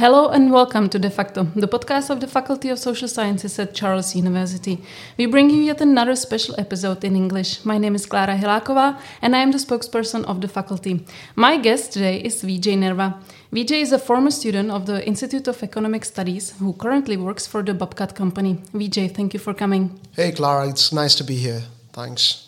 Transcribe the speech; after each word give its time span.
Hello 0.00 0.28
and 0.30 0.50
welcome 0.50 0.88
to 0.88 0.98
De 0.98 1.10
facto, 1.10 1.44
the 1.54 1.68
podcast 1.68 2.08
of 2.08 2.20
the 2.20 2.26
Faculty 2.26 2.70
of 2.70 2.78
Social 2.78 3.06
Sciences 3.06 3.58
at 3.58 3.74
Charles 3.74 4.16
University. 4.16 4.82
We 5.18 5.26
bring 5.26 5.50
you 5.50 5.60
yet 5.60 5.82
another 5.82 6.16
special 6.16 6.54
episode 6.56 7.04
in 7.04 7.14
English. 7.14 7.66
My 7.66 7.76
name 7.76 7.94
is 7.94 8.06
Klara 8.06 8.34
Hilakova 8.34 8.98
and 9.20 9.36
I 9.36 9.40
am 9.40 9.50
the 9.50 9.58
spokesperson 9.58 10.24
of 10.24 10.40
the 10.40 10.48
faculty. 10.48 11.04
My 11.36 11.58
guest 11.58 11.92
today 11.92 12.16
is 12.16 12.42
Vijay 12.42 12.78
Nerva. 12.78 13.20
Vijay 13.52 13.82
is 13.82 13.92
a 13.92 13.98
former 13.98 14.30
student 14.30 14.70
of 14.70 14.86
the 14.86 15.06
Institute 15.06 15.46
of 15.48 15.62
Economic 15.62 16.06
Studies 16.06 16.54
who 16.58 16.72
currently 16.72 17.18
works 17.18 17.46
for 17.46 17.62
the 17.62 17.74
Bobcat 17.74 18.14
company. 18.14 18.54
Vijay, 18.72 19.14
thank 19.14 19.34
you 19.34 19.38
for 19.38 19.52
coming. 19.52 20.00
Hey, 20.16 20.32
Klara, 20.32 20.70
it's 20.70 20.94
nice 20.94 21.14
to 21.16 21.24
be 21.24 21.34
here. 21.34 21.64
Thanks. 21.92 22.46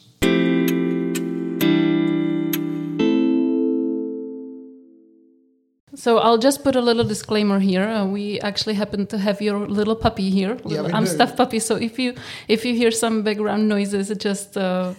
So 6.03 6.19
I'll 6.19 6.43
just 6.49 6.65
put 6.65 6.75
a 6.75 6.81
little 6.81 7.05
disclaimer 7.05 7.61
here. 7.61 7.87
Uh, 7.87 8.05
we 8.05 8.41
actually 8.41 8.75
happen 8.75 9.07
to 9.07 9.19
have 9.19 9.41
your 9.41 9.69
little 9.69 9.95
puppy 9.95 10.31
here, 10.31 10.55
little 10.65 10.87
we 10.87 10.93
Amstaff 10.93 11.37
puppy. 11.37 11.61
So 11.61 11.77
if 11.77 11.97
you 11.97 12.15
if 12.49 12.65
you 12.65 12.75
hear 12.75 12.91
some 12.91 13.23
background 13.23 13.69
noises, 13.69 14.11
it 14.11 14.19
just 14.19 14.57
uh, 14.57 14.95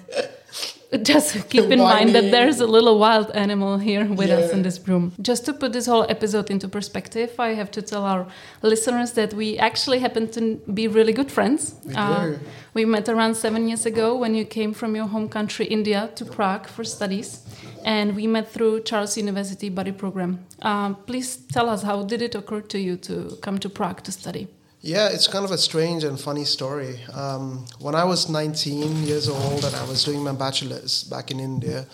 just 1.04 1.50
keep 1.50 1.72
in 1.72 1.80
mind 1.80 2.14
that 2.16 2.32
there's 2.32 2.60
a 2.60 2.68
little 2.68 2.98
wild 3.00 3.32
animal 3.32 3.78
here 3.78 4.06
with 4.06 4.30
Yeah. 4.30 4.40
us 4.40 4.52
in 4.52 4.62
this 4.64 4.80
room. 4.88 5.12
Just 5.22 5.46
to 5.46 5.54
put 5.54 5.72
this 5.74 5.86
whole 5.88 6.06
episode 6.10 6.50
into 6.52 6.68
perspective, 6.68 7.30
I 7.40 7.54
have 7.56 7.72
to 7.72 7.82
tell 7.82 8.04
our 8.04 8.26
listeners 8.62 9.12
that 9.14 9.34
we 9.34 9.58
actually 9.58 10.00
happen 10.00 10.28
to 10.32 10.42
be 10.74 10.88
really 10.88 11.14
good 11.14 11.32
friends. 11.32 11.76
We 11.86 11.94
Uh, 11.96 12.32
we 12.74 12.86
met 12.86 13.08
around 13.10 13.36
seven 13.36 13.68
years 13.68 13.86
ago 13.86 14.16
when 14.22 14.36
you 14.36 14.46
came 14.46 14.74
from 14.74 14.96
your 14.96 15.08
home 15.08 15.28
country, 15.30 15.66
India, 15.66 16.10
to 16.16 16.26
Prague 16.26 16.68
for 16.68 16.84
studies, 16.84 17.40
and 17.86 18.16
we 18.16 18.28
met 18.28 18.48
through 18.54 18.82
Charles 18.84 19.18
University 19.18 19.70
Buddy 19.70 19.92
Program. 19.92 20.38
Um, 20.62 20.96
please 21.06 21.38
tell 21.54 21.70
us 21.70 21.84
how 21.84 22.04
did 22.04 22.22
it 22.22 22.36
occur 22.36 22.62
to 22.62 22.78
you 22.78 22.98
to 22.98 23.14
come 23.42 23.58
to 23.60 23.70
Prague 23.70 24.02
to 24.04 24.12
study? 24.12 24.48
Yeah, 24.86 25.08
it's 25.08 25.28
kind 25.28 25.46
of 25.46 25.52
a 25.52 25.58
strange 25.58 26.04
and 26.04 26.20
funny 26.20 26.44
story. 26.44 27.00
Um, 27.14 27.66
when 27.80 27.96
I 27.96 28.04
was 28.04 28.28
19 28.28 29.04
years 29.04 29.30
old 29.30 29.64
and 29.64 29.74
I 29.74 29.86
was 29.86 30.04
doing 30.04 30.22
my 30.22 30.34
bachelor's 30.34 31.06
back 31.06 31.32
in 31.32 31.40
India, 31.40 31.88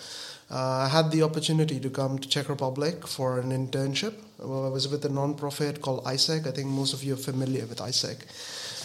uh, 0.50 0.56
I 0.56 0.88
had 0.88 1.12
the 1.12 1.22
opportunity 1.22 1.78
to 1.78 1.88
come 1.88 2.18
to 2.18 2.28
Czech 2.28 2.48
Republic 2.48 3.06
for 3.06 3.38
an 3.38 3.52
internship. 3.52 4.14
Well, 4.40 4.66
I 4.66 4.70
was 4.70 4.88
with 4.88 5.04
a 5.04 5.08
non-profit 5.08 5.80
called 5.80 6.02
AIESEC. 6.04 6.48
I 6.48 6.50
think 6.50 6.66
most 6.66 6.92
of 6.92 7.04
you 7.04 7.14
are 7.14 7.16
familiar 7.30 7.64
with 7.64 7.78
AIESEC. 7.78 8.24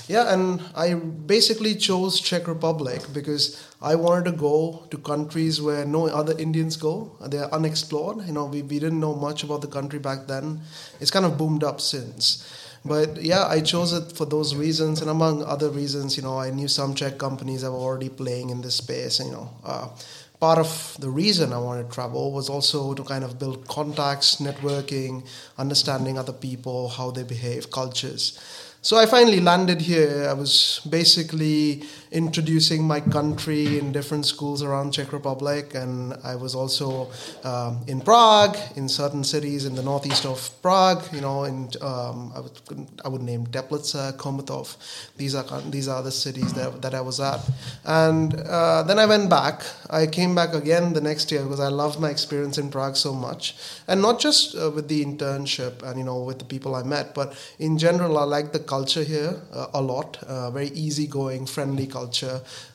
Yeah, 0.07 0.31
and 0.31 0.61
I 0.75 0.93
basically 0.93 1.73
chose 1.73 2.21
Czech 2.21 2.47
Republic 2.47 3.01
because 3.11 3.59
I 3.81 3.95
wanted 3.95 4.25
to 4.25 4.37
go 4.37 4.83
to 4.91 4.99
countries 4.99 5.63
where 5.63 5.83
no 5.83 6.05
other 6.05 6.37
Indians 6.37 6.77
go. 6.77 7.17
They're 7.25 7.51
unexplored. 7.51 8.27
You 8.27 8.33
know, 8.33 8.45
we, 8.45 8.61
we 8.61 8.77
didn't 8.77 8.99
know 8.99 9.15
much 9.15 9.43
about 9.43 9.61
the 9.61 9.67
country 9.67 9.97
back 9.97 10.27
then. 10.27 10.61
It's 10.99 11.09
kind 11.09 11.25
of 11.25 11.39
boomed 11.39 11.63
up 11.63 11.81
since. 11.81 12.45
But 12.85 13.23
yeah, 13.23 13.47
I 13.47 13.61
chose 13.61 13.93
it 13.93 14.15
for 14.15 14.25
those 14.25 14.53
reasons, 14.53 15.01
and 15.01 15.09
among 15.09 15.43
other 15.43 15.69
reasons, 15.69 16.17
you 16.17 16.23
know, 16.23 16.37
I 16.37 16.51
knew 16.51 16.67
some 16.67 16.93
Czech 16.93 17.17
companies 17.17 17.63
that 17.63 17.71
were 17.71 17.79
already 17.79 18.09
playing 18.09 18.51
in 18.51 18.61
this 18.61 18.75
space. 18.75 19.19
And, 19.19 19.29
you 19.29 19.35
know, 19.35 19.49
uh, 19.63 19.87
part 20.39 20.59
of 20.59 20.95
the 20.99 21.09
reason 21.09 21.51
I 21.51 21.57
wanted 21.57 21.89
to 21.89 21.95
travel 21.95 22.31
was 22.31 22.47
also 22.47 22.93
to 22.93 23.03
kind 23.03 23.23
of 23.23 23.39
build 23.39 23.67
contacts, 23.67 24.35
networking, 24.35 25.25
understanding 25.57 26.19
other 26.19 26.33
people, 26.33 26.89
how 26.89 27.09
they 27.09 27.23
behave, 27.23 27.71
cultures. 27.71 28.39
So 28.83 28.97
I 28.97 29.07
finally 29.07 29.39
landed 29.39 29.81
here. 29.81 30.27
I 30.29 30.33
was 30.33 30.79
basically 30.87 31.85
introducing 32.15 32.81
my 32.83 33.01
country 33.01 33.77
in 33.77 33.91
different 33.91 34.25
schools 34.25 34.63
around 34.63 34.93
Czech 34.93 35.11
Republic, 35.11 35.75
and 35.75 36.13
I 36.23 36.35
was 36.35 36.55
also 36.55 37.11
um, 37.43 37.83
in 37.87 37.99
Prague, 37.99 38.57
in 38.77 38.87
certain 38.87 39.23
cities 39.23 39.65
in 39.65 39.75
the 39.75 39.83
northeast 39.83 40.25
of 40.25 40.49
Prague. 40.61 41.03
You 41.11 41.19
know, 41.19 41.43
in 41.43 41.69
um, 41.81 42.31
I 42.33 42.39
would 42.39 42.57
I 43.03 43.09
would 43.09 43.21
name 43.21 43.45
Teplice, 43.47 44.15
Chomutov. 44.17 44.77
These 45.17 45.35
are 45.35 45.61
these 45.69 45.89
are 45.89 46.01
the 46.01 46.11
cities 46.11 46.53
that, 46.53 46.81
that 46.81 46.93
I 46.95 47.01
was 47.01 47.19
at, 47.19 47.41
and 47.83 48.33
uh, 48.33 48.83
then 48.83 48.97
I 48.97 49.05
went 49.05 49.29
back. 49.29 49.63
I 49.89 50.07
came 50.07 50.33
back 50.33 50.53
again 50.53 50.93
the 50.93 51.01
next 51.01 51.31
year 51.31 51.43
because 51.43 51.59
I 51.59 51.67
loved 51.67 51.99
my 51.99 52.09
experience 52.09 52.57
in 52.57 52.69
Prague 52.71 52.95
so 52.95 53.13
much, 53.13 53.57
and 53.89 54.01
not 54.01 54.21
just 54.21 54.55
uh, 54.55 54.71
with 54.71 54.87
the 54.87 55.03
internship 55.03 55.83
and 55.83 55.99
you 55.99 56.05
know 56.05 56.19
with 56.23 56.39
the 56.39 56.45
people 56.45 56.75
I 56.75 56.83
met, 56.83 57.13
but 57.13 57.35
in 57.59 57.77
general, 57.77 58.17
I 58.17 58.23
like 58.23 58.53
the 58.53 58.59
culture 58.59 59.03
here 59.03 59.41
uh, 59.51 59.67
a 59.73 59.81
lot. 59.81 60.23
Uh, 60.23 60.49
very 60.51 60.69
easygoing, 60.69 61.45
friendly 61.45 61.87
culture, 61.87 62.04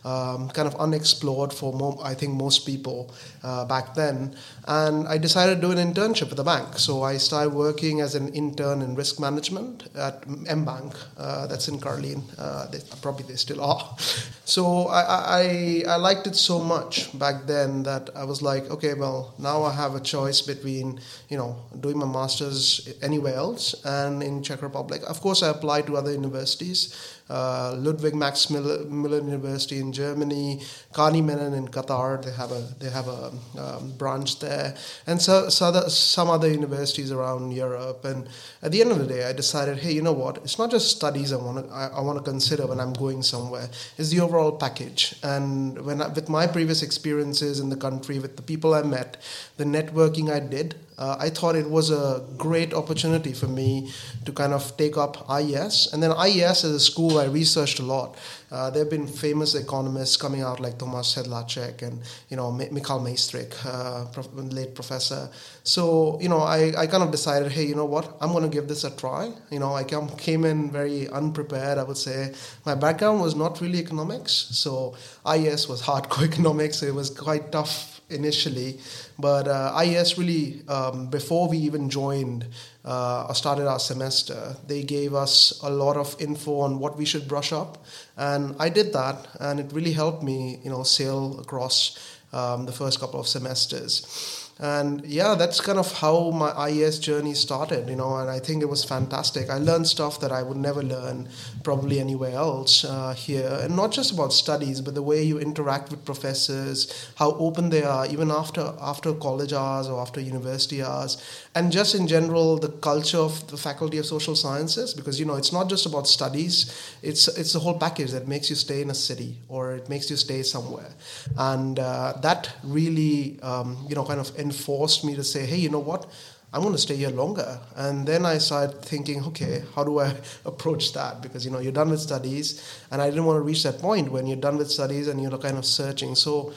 um, 0.04 0.48
kind 0.50 0.66
of 0.66 0.74
unexplored 0.76 1.52
for 1.52 1.72
mo- 1.72 2.00
I 2.02 2.14
think 2.14 2.34
most 2.34 2.66
people 2.66 3.12
uh, 3.42 3.64
back 3.64 3.94
then. 3.94 4.34
And 4.66 5.06
I 5.08 5.18
decided 5.18 5.60
to 5.60 5.60
do 5.60 5.72
an 5.72 5.78
internship 5.78 6.30
at 6.30 6.36
the 6.36 6.44
bank. 6.44 6.78
So 6.78 7.02
I 7.02 7.16
started 7.18 7.52
working 7.52 8.00
as 8.00 8.14
an 8.14 8.32
intern 8.34 8.82
in 8.82 8.94
risk 8.94 9.20
management 9.20 9.88
at 9.94 10.22
mBank. 10.22 10.96
Uh, 11.16 11.46
that's 11.46 11.68
in 11.68 11.78
Karlín. 11.78 12.22
Uh, 12.38 12.66
they, 12.66 12.80
probably 13.02 13.24
they 13.24 13.36
still 13.36 13.60
are. 13.62 13.96
So 14.50 14.88
I, 14.88 15.02
I 15.02 15.84
I 15.86 15.96
liked 15.96 16.26
it 16.26 16.34
so 16.34 16.58
much 16.58 17.16
back 17.16 17.46
then 17.46 17.84
that 17.84 18.10
I 18.16 18.24
was 18.24 18.42
like, 18.42 18.68
okay, 18.68 18.94
well 18.94 19.32
now 19.38 19.62
I 19.62 19.72
have 19.72 19.94
a 19.94 20.00
choice 20.00 20.40
between 20.42 20.98
you 21.28 21.38
know 21.38 21.54
doing 21.78 21.98
my 21.98 22.06
masters 22.06 22.88
anywhere 23.00 23.36
else 23.36 23.74
and 23.84 24.22
in 24.22 24.42
Czech 24.42 24.62
Republic. 24.62 25.02
Of 25.06 25.20
course, 25.20 25.44
I 25.44 25.50
applied 25.50 25.86
to 25.86 25.96
other 25.96 26.10
universities, 26.10 26.90
uh, 27.30 27.76
Ludwig 27.78 28.14
Maximilian 28.14 29.26
University 29.26 29.78
in 29.78 29.92
Germany, 29.92 30.60
Carnegie 30.92 31.22
Mellon 31.22 31.54
in 31.54 31.68
Qatar. 31.68 32.22
They 32.22 32.32
have 32.32 32.50
a 32.50 32.60
they 32.80 32.90
have 32.90 33.06
a 33.06 33.32
um, 33.56 33.92
branch 33.96 34.40
there, 34.40 34.74
and 35.06 35.22
so, 35.22 35.48
so 35.48 35.66
other, 35.66 35.88
some 35.88 36.28
other 36.28 36.50
universities 36.50 37.12
around 37.12 37.52
Europe. 37.52 38.04
And 38.04 38.28
at 38.62 38.72
the 38.72 38.80
end 38.80 38.90
of 38.90 38.98
the 38.98 39.06
day, 39.06 39.24
I 39.24 39.32
decided, 39.32 39.78
hey, 39.78 39.92
you 39.92 40.02
know 40.02 40.12
what? 40.12 40.38
It's 40.38 40.58
not 40.58 40.70
just 40.70 40.96
studies 40.96 41.32
I 41.32 41.36
want 41.36 41.66
to 41.66 41.72
I, 41.72 41.86
I 41.86 42.00
want 42.00 42.18
to 42.18 42.24
consider 42.24 42.66
when 42.66 42.80
I'm 42.80 42.92
going 42.92 43.22
somewhere. 43.22 43.68
It's 43.96 44.10
the 44.10 44.20
overall 44.20 44.52
package. 44.52 45.14
And 45.22 45.80
when 45.82 46.02
I, 46.02 46.08
with 46.08 46.28
my 46.28 46.48
previous 46.48 46.82
experiences 46.82 47.60
in 47.60 47.68
the 47.68 47.76
country, 47.76 48.18
with 48.18 48.34
the 48.36 48.42
people 48.42 48.74
I 48.74 48.82
met, 48.82 49.18
the 49.56 49.64
networking 49.64 50.32
I 50.32 50.40
did, 50.40 50.74
uh, 51.00 51.16
I 51.18 51.30
thought 51.30 51.56
it 51.56 51.70
was 51.70 51.90
a 51.90 52.22
great 52.36 52.74
opportunity 52.74 53.32
for 53.32 53.48
me 53.48 53.90
to 54.26 54.32
kind 54.32 54.52
of 54.52 54.76
take 54.76 54.98
up 54.98 55.24
IES. 55.30 55.92
And 55.92 56.02
then 56.02 56.12
IES 56.12 56.64
as 56.64 56.72
a 56.72 56.80
school, 56.80 57.18
I 57.20 57.26
researched 57.26 57.78
a 57.78 57.82
lot. 57.82 58.16
Uh, 58.50 58.70
there 58.70 58.82
have 58.82 58.90
been 58.90 59.06
famous 59.06 59.54
economists 59.54 60.16
coming 60.16 60.42
out 60.42 60.58
like 60.60 60.78
Thomas 60.78 61.14
Sedlacek 61.14 61.82
and 61.82 62.02
you 62.28 62.36
know 62.36 62.50
Mi- 62.50 62.70
Michal 62.70 63.06
uh, 63.06 64.06
late 64.34 64.74
professor. 64.74 65.28
So 65.62 66.18
you 66.20 66.28
know 66.28 66.40
I, 66.40 66.72
I 66.76 66.86
kind 66.86 67.02
of 67.02 67.10
decided, 67.10 67.52
hey, 67.52 67.64
you 67.64 67.74
know 67.74 67.84
what, 67.84 68.16
I'm 68.20 68.32
going 68.32 68.44
to 68.44 68.48
give 68.48 68.66
this 68.68 68.84
a 68.84 68.90
try. 68.96 69.32
You 69.50 69.60
know 69.60 69.74
I 69.74 69.84
come, 69.84 70.08
came 70.16 70.44
in 70.44 70.70
very 70.70 71.08
unprepared. 71.08 71.78
I 71.78 71.84
would 71.84 71.98
say 71.98 72.32
my 72.66 72.74
background 72.74 73.20
was 73.20 73.34
not 73.34 73.60
really 73.60 73.78
economics, 73.78 74.32
so 74.32 74.96
IES 75.24 75.68
was 75.68 75.82
hardcore 75.82 76.24
economics. 76.32 76.82
It 76.82 76.94
was 76.94 77.10
quite 77.10 77.52
tough 77.52 77.99
initially, 78.10 78.78
but 79.18 79.48
uh, 79.48 79.72
IES 79.76 80.18
really 80.18 80.62
um, 80.68 81.08
before 81.08 81.48
we 81.48 81.58
even 81.58 81.90
joined 81.90 82.46
uh, 82.84 83.26
or 83.28 83.34
started 83.34 83.66
our 83.66 83.78
semester, 83.78 84.56
they 84.66 84.82
gave 84.82 85.14
us 85.14 85.60
a 85.62 85.70
lot 85.70 85.96
of 85.96 86.16
info 86.20 86.60
on 86.60 86.78
what 86.78 86.96
we 86.96 87.04
should 87.04 87.28
brush 87.28 87.52
up, 87.52 87.84
and 88.16 88.54
I 88.58 88.68
did 88.68 88.92
that, 88.92 89.28
and 89.40 89.60
it 89.60 89.72
really 89.72 89.92
helped 89.92 90.22
me, 90.22 90.60
you 90.64 90.70
know, 90.70 90.82
sail 90.82 91.38
across 91.40 91.98
um, 92.32 92.66
the 92.66 92.72
first 92.72 93.00
couple 93.00 93.20
of 93.20 93.26
semesters. 93.26 94.39
And 94.62 95.02
yeah, 95.06 95.36
that's 95.36 95.58
kind 95.58 95.78
of 95.78 95.90
how 95.90 96.32
my 96.32 96.50
IES 96.50 96.98
journey 96.98 97.32
started, 97.32 97.88
you 97.88 97.96
know, 97.96 98.16
and 98.16 98.28
I 98.28 98.38
think 98.38 98.62
it 98.62 98.68
was 98.68 98.84
fantastic. 98.84 99.48
I 99.48 99.56
learned 99.56 99.86
stuff 99.86 100.20
that 100.20 100.32
I 100.32 100.42
would 100.42 100.58
never 100.58 100.82
learn 100.82 101.30
probably 101.64 101.98
anywhere 101.98 102.32
else 102.32 102.84
uh, 102.84 103.14
here. 103.14 103.58
And 103.62 103.74
not 103.74 103.90
just 103.90 104.12
about 104.12 104.34
studies, 104.34 104.82
but 104.82 104.94
the 104.94 105.02
way 105.02 105.22
you 105.22 105.38
interact 105.38 105.90
with 105.90 106.04
professors, 106.04 107.10
how 107.16 107.32
open 107.32 107.70
they 107.70 107.84
are, 107.84 108.04
even 108.06 108.30
after, 108.30 108.74
after 108.82 109.14
college 109.14 109.54
hours 109.54 109.88
or 109.88 109.98
after 109.98 110.20
university 110.20 110.82
hours. 110.82 111.16
And 111.54 111.72
just 111.72 111.96
in 111.96 112.06
general, 112.06 112.58
the 112.58 112.68
culture 112.68 113.18
of 113.18 113.48
the 113.50 113.56
Faculty 113.56 113.98
of 113.98 114.06
Social 114.06 114.36
Sciences, 114.36 114.94
because, 114.94 115.18
you 115.18 115.26
know, 115.26 115.34
it's 115.34 115.52
not 115.52 115.68
just 115.68 115.84
about 115.84 116.06
studies, 116.06 116.94
it's, 117.02 117.26
it's 117.26 117.52
the 117.52 117.58
whole 117.58 117.76
package 117.76 118.12
that 118.12 118.28
makes 118.28 118.48
you 118.50 118.54
stay 118.54 118.82
in 118.82 118.90
a 118.90 118.94
city 118.94 119.36
or 119.48 119.72
it 119.72 119.88
makes 119.88 120.08
you 120.08 120.16
stay 120.16 120.44
somewhere. 120.44 120.90
And 121.36 121.80
uh, 121.80 122.14
that 122.22 122.52
really, 122.62 123.40
um, 123.42 123.84
you 123.88 123.96
know, 123.96 124.04
kind 124.04 124.20
of 124.20 124.36
enforced 124.38 125.04
me 125.04 125.16
to 125.16 125.24
say, 125.24 125.44
hey, 125.44 125.56
you 125.56 125.70
know 125.70 125.80
what? 125.80 126.06
I'm 126.52 126.62
going 126.62 126.74
to 126.74 126.80
stay 126.80 126.96
here 126.96 127.10
longer. 127.10 127.60
And 127.76 128.06
then 128.06 128.24
I 128.26 128.38
started 128.38 128.82
thinking, 128.82 129.24
okay, 129.26 129.62
how 129.74 129.82
do 129.82 129.98
I 129.98 130.14
approach 130.44 130.92
that? 130.92 131.20
Because, 131.20 131.44
you 131.44 131.50
know, 131.50 131.58
you're 131.58 131.72
done 131.72 131.90
with 131.90 132.00
studies. 132.00 132.84
And 132.92 133.02
I 133.02 133.08
didn't 133.10 133.24
want 133.24 133.38
to 133.38 133.42
reach 133.42 133.64
that 133.64 133.78
point 133.80 134.10
when 134.12 134.26
you're 134.26 134.36
done 134.36 134.56
with 134.56 134.70
studies 134.70 135.08
and 135.08 135.20
you're 135.20 135.36
kind 135.38 135.58
of 135.58 135.64
searching. 135.64 136.14
So 136.14 136.52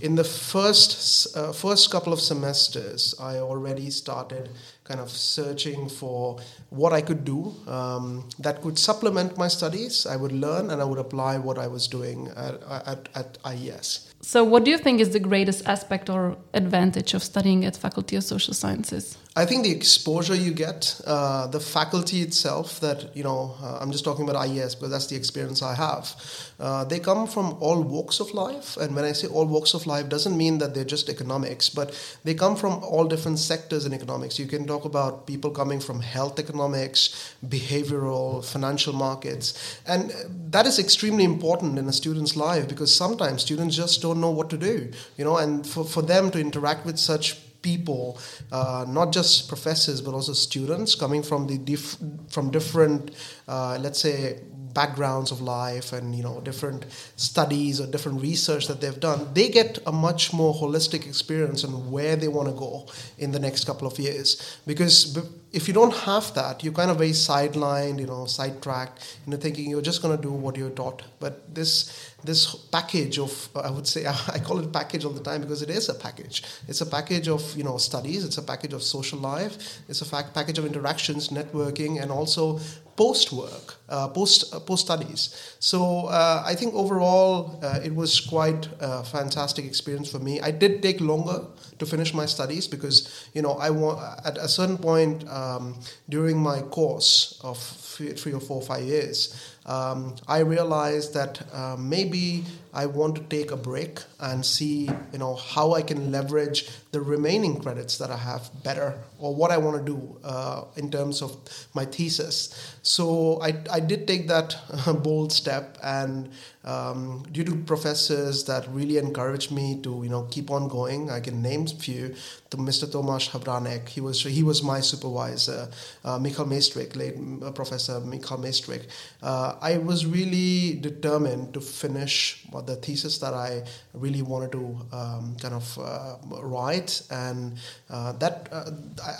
in 0.00 0.14
the 0.14 0.24
first, 0.24 1.36
uh, 1.36 1.52
first 1.52 1.90
couple 1.90 2.12
of 2.12 2.20
semesters, 2.20 3.14
I 3.20 3.36
already 3.36 3.90
started 3.90 4.48
kind 4.84 4.98
of 4.98 5.10
searching 5.10 5.88
for 5.88 6.38
what 6.70 6.92
I 6.92 7.02
could 7.02 7.24
do 7.24 7.54
um, 7.66 8.28
that 8.38 8.62
could 8.62 8.78
supplement 8.78 9.36
my 9.36 9.48
studies. 9.48 10.06
I 10.06 10.16
would 10.16 10.32
learn 10.32 10.70
and 10.70 10.80
I 10.80 10.84
would 10.84 10.98
apply 10.98 11.38
what 11.38 11.58
I 11.58 11.66
was 11.66 11.86
doing 11.86 12.28
at, 12.36 12.62
at, 12.86 13.08
at 13.14 13.38
IES. 13.44 14.09
So, 14.22 14.44
what 14.44 14.64
do 14.64 14.70
you 14.70 14.76
think 14.76 15.00
is 15.00 15.10
the 15.10 15.20
greatest 15.20 15.66
aspect 15.66 16.10
or 16.10 16.36
advantage 16.52 17.14
of 17.14 17.22
studying 17.22 17.64
at 17.64 17.74
Faculty 17.74 18.16
of 18.16 18.24
Social 18.24 18.52
Sciences? 18.52 19.16
I 19.36 19.46
think 19.46 19.62
the 19.62 19.70
exposure 19.70 20.34
you 20.34 20.52
get, 20.52 21.00
uh, 21.06 21.46
the 21.46 21.60
faculty 21.60 22.20
itself, 22.20 22.80
that, 22.80 23.16
you 23.16 23.22
know, 23.22 23.54
uh, 23.62 23.78
I'm 23.80 23.92
just 23.92 24.04
talking 24.04 24.28
about 24.28 24.44
IES 24.44 24.74
because 24.74 24.90
that's 24.90 25.06
the 25.06 25.14
experience 25.14 25.62
I 25.62 25.74
have. 25.74 26.16
Uh, 26.58 26.84
they 26.84 26.98
come 26.98 27.28
from 27.28 27.56
all 27.60 27.80
walks 27.80 28.18
of 28.18 28.34
life. 28.34 28.76
And 28.76 28.96
when 28.96 29.04
I 29.04 29.12
say 29.12 29.28
all 29.28 29.46
walks 29.46 29.72
of 29.72 29.86
life, 29.86 30.08
doesn't 30.08 30.36
mean 30.36 30.58
that 30.58 30.74
they're 30.74 30.84
just 30.84 31.08
economics, 31.08 31.68
but 31.68 31.94
they 32.24 32.34
come 32.34 32.56
from 32.56 32.82
all 32.82 33.04
different 33.04 33.38
sectors 33.38 33.86
in 33.86 33.94
economics. 33.94 34.36
You 34.36 34.46
can 34.46 34.66
talk 34.66 34.84
about 34.84 35.28
people 35.28 35.52
coming 35.52 35.78
from 35.78 36.00
health 36.00 36.40
economics, 36.40 37.34
behavioral, 37.46 38.44
financial 38.44 38.92
markets. 38.92 39.78
And 39.86 40.12
that 40.50 40.66
is 40.66 40.80
extremely 40.80 41.22
important 41.22 41.78
in 41.78 41.86
a 41.86 41.92
student's 41.92 42.36
life 42.36 42.68
because 42.68 42.92
sometimes 42.92 43.42
students 43.42 43.76
just 43.76 44.02
don't 44.02 44.09
know 44.14 44.30
what 44.30 44.50
to 44.50 44.56
do, 44.56 44.90
you 45.16 45.24
know, 45.24 45.36
and 45.36 45.66
for, 45.66 45.84
for 45.84 46.02
them 46.02 46.30
to 46.30 46.40
interact 46.40 46.86
with 46.86 46.98
such 46.98 47.38
people, 47.62 48.18
uh, 48.52 48.84
not 48.88 49.12
just 49.12 49.48
professors 49.48 50.00
but 50.00 50.14
also 50.14 50.32
students 50.32 50.94
coming 50.94 51.22
from 51.22 51.46
the 51.46 51.58
dif- 51.58 51.96
from 52.28 52.50
different, 52.50 53.10
uh, 53.48 53.78
let's 53.80 54.00
say, 54.00 54.40
backgrounds 54.72 55.32
of 55.32 55.40
life 55.40 55.92
and 55.92 56.14
you 56.14 56.22
know 56.22 56.40
different 56.42 56.86
studies 57.16 57.80
or 57.80 57.86
different 57.88 58.22
research 58.22 58.68
that 58.68 58.80
they've 58.80 59.00
done 59.00 59.28
they 59.34 59.48
get 59.48 59.78
a 59.86 59.90
much 59.90 60.32
more 60.32 60.54
holistic 60.54 61.06
experience 61.06 61.64
on 61.64 61.90
where 61.90 62.14
they 62.14 62.28
want 62.28 62.48
to 62.48 62.54
go 62.54 62.86
in 63.18 63.32
the 63.32 63.38
next 63.38 63.64
couple 63.64 63.86
of 63.86 63.98
years. 63.98 64.58
Because 64.66 65.18
if 65.52 65.66
you 65.66 65.74
don't 65.74 65.94
have 65.94 66.32
that 66.34 66.62
you're 66.62 66.72
kind 66.72 66.90
of 66.90 66.98
very 66.98 67.10
sidelined 67.10 67.98
you 67.98 68.06
know 68.06 68.24
sidetracked 68.26 69.18
you 69.26 69.32
know 69.32 69.36
thinking 69.36 69.68
you're 69.68 69.82
just 69.82 70.00
going 70.02 70.16
to 70.16 70.22
do 70.22 70.30
what 70.30 70.56
you're 70.56 70.70
taught. 70.70 71.02
But 71.18 71.54
this 71.54 72.14
this 72.24 72.54
package 72.54 73.18
of 73.18 73.48
i 73.56 73.70
would 73.70 73.86
say 73.86 74.06
i 74.28 74.38
call 74.38 74.58
it 74.58 74.72
package 74.72 75.04
all 75.04 75.12
the 75.12 75.22
time 75.22 75.40
because 75.40 75.62
it 75.62 75.70
is 75.70 75.88
a 75.88 75.94
package. 75.94 76.42
It's 76.68 76.80
a 76.80 76.86
package 76.86 77.28
of 77.28 77.56
you 77.56 77.64
know 77.64 77.78
studies 77.78 78.24
it's 78.24 78.38
a 78.38 78.42
package 78.42 78.72
of 78.72 78.82
social 78.82 79.18
life 79.18 79.80
it's 79.88 80.02
a 80.02 80.04
fact 80.04 80.34
package 80.34 80.58
of 80.58 80.66
interactions 80.66 81.28
networking 81.28 82.00
and 82.00 82.10
also 82.10 82.60
post 82.96 83.32
work 83.32 83.76
uh, 83.88 84.08
post 84.08 84.54
uh, 84.54 84.60
post 84.60 84.84
studies 84.84 85.54
so 85.58 86.06
uh, 86.06 86.42
i 86.44 86.54
think 86.54 86.74
overall 86.74 87.58
uh, 87.62 87.80
it 87.82 87.94
was 87.94 88.20
quite 88.20 88.68
a 88.80 89.02
fantastic 89.02 89.64
experience 89.64 90.10
for 90.10 90.18
me. 90.18 90.40
I 90.40 90.50
did 90.50 90.82
take 90.82 91.00
longer 91.00 91.38
to 91.78 91.86
finish 91.86 92.12
my 92.12 92.26
studies 92.26 92.68
because 92.68 92.96
you 93.34 93.42
know 93.42 93.54
i 93.66 93.70
want 93.70 93.98
at 94.24 94.36
a 94.36 94.48
certain 94.48 94.78
point 94.78 95.24
um, 95.40 95.74
during 96.08 96.36
my 96.38 96.60
course 96.60 97.40
of 97.42 97.58
three, 97.58 98.12
three 98.12 98.32
or 98.32 98.40
four 98.40 98.60
five 98.62 98.82
years 98.82 99.56
um, 99.70 100.16
I 100.26 100.40
realized 100.40 101.14
that 101.14 101.42
uh, 101.52 101.76
maybe 101.78 102.44
I 102.72 102.86
want 102.86 103.16
to 103.16 103.22
take 103.22 103.50
a 103.50 103.56
break 103.56 104.00
and 104.20 104.44
see, 104.46 104.88
you 105.12 105.18
know, 105.18 105.34
how 105.34 105.74
I 105.74 105.82
can 105.82 106.12
leverage 106.12 106.68
the 106.92 107.00
remaining 107.00 107.60
credits 107.60 107.98
that 107.98 108.10
I 108.10 108.16
have 108.16 108.50
better, 108.62 108.98
or 109.18 109.34
what 109.34 109.50
I 109.50 109.58
want 109.58 109.78
to 109.78 109.92
do 109.92 110.16
uh, 110.24 110.64
in 110.76 110.90
terms 110.90 111.22
of 111.22 111.36
my 111.74 111.84
thesis. 111.84 112.76
So 112.82 113.40
I, 113.42 113.62
I 113.70 113.80
did 113.80 114.06
take 114.06 114.28
that 114.28 114.56
bold 115.02 115.32
step, 115.32 115.78
and 115.82 116.30
um, 116.64 117.24
due 117.32 117.44
to 117.44 117.56
professors 117.56 118.44
that 118.44 118.68
really 118.68 118.98
encouraged 118.98 119.50
me 119.50 119.80
to, 119.82 120.02
you 120.02 120.08
know, 120.10 120.28
keep 120.30 120.50
on 120.50 120.68
going, 120.68 121.10
I 121.10 121.20
can 121.20 121.42
name 121.42 121.66
a 121.66 121.68
few. 121.68 122.14
To 122.50 122.56
Mr. 122.56 122.90
Tomáš 122.90 123.30
Havránek, 123.30 123.88
he 123.88 124.00
was 124.00 124.22
he 124.22 124.42
was 124.42 124.62
my 124.62 124.80
supervisor. 124.80 125.68
Uh, 126.04 126.18
Michal 126.18 126.46
Mejstřík, 126.46 126.96
late 126.96 127.14
uh, 127.16 127.52
Professor 127.52 128.00
Michal 128.00 128.38
Mejstřík. 128.38 128.88
Uh, 129.22 129.52
I 129.60 129.76
was 129.76 130.06
really 130.06 130.78
determined 130.80 131.52
to 131.54 131.60
finish 131.60 132.44
the 132.66 132.76
thesis 132.76 133.18
that 133.18 133.34
I 133.34 133.62
really 133.92 134.22
wanted 134.22 134.52
to 134.52 134.78
um, 134.92 135.36
kind 135.40 135.54
of 135.54 135.78
uh, 135.78 136.16
write, 136.42 137.02
and 137.10 137.58
uh, 137.90 138.12
that 138.12 138.48
uh, 138.50 138.70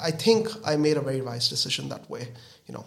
I 0.02 0.10
think 0.10 0.48
I 0.64 0.76
made 0.76 0.96
a 0.96 1.02
very 1.02 1.20
wise 1.20 1.48
decision 1.48 1.88
that 1.90 2.08
way. 2.08 2.28
You 2.66 2.74
know. 2.74 2.86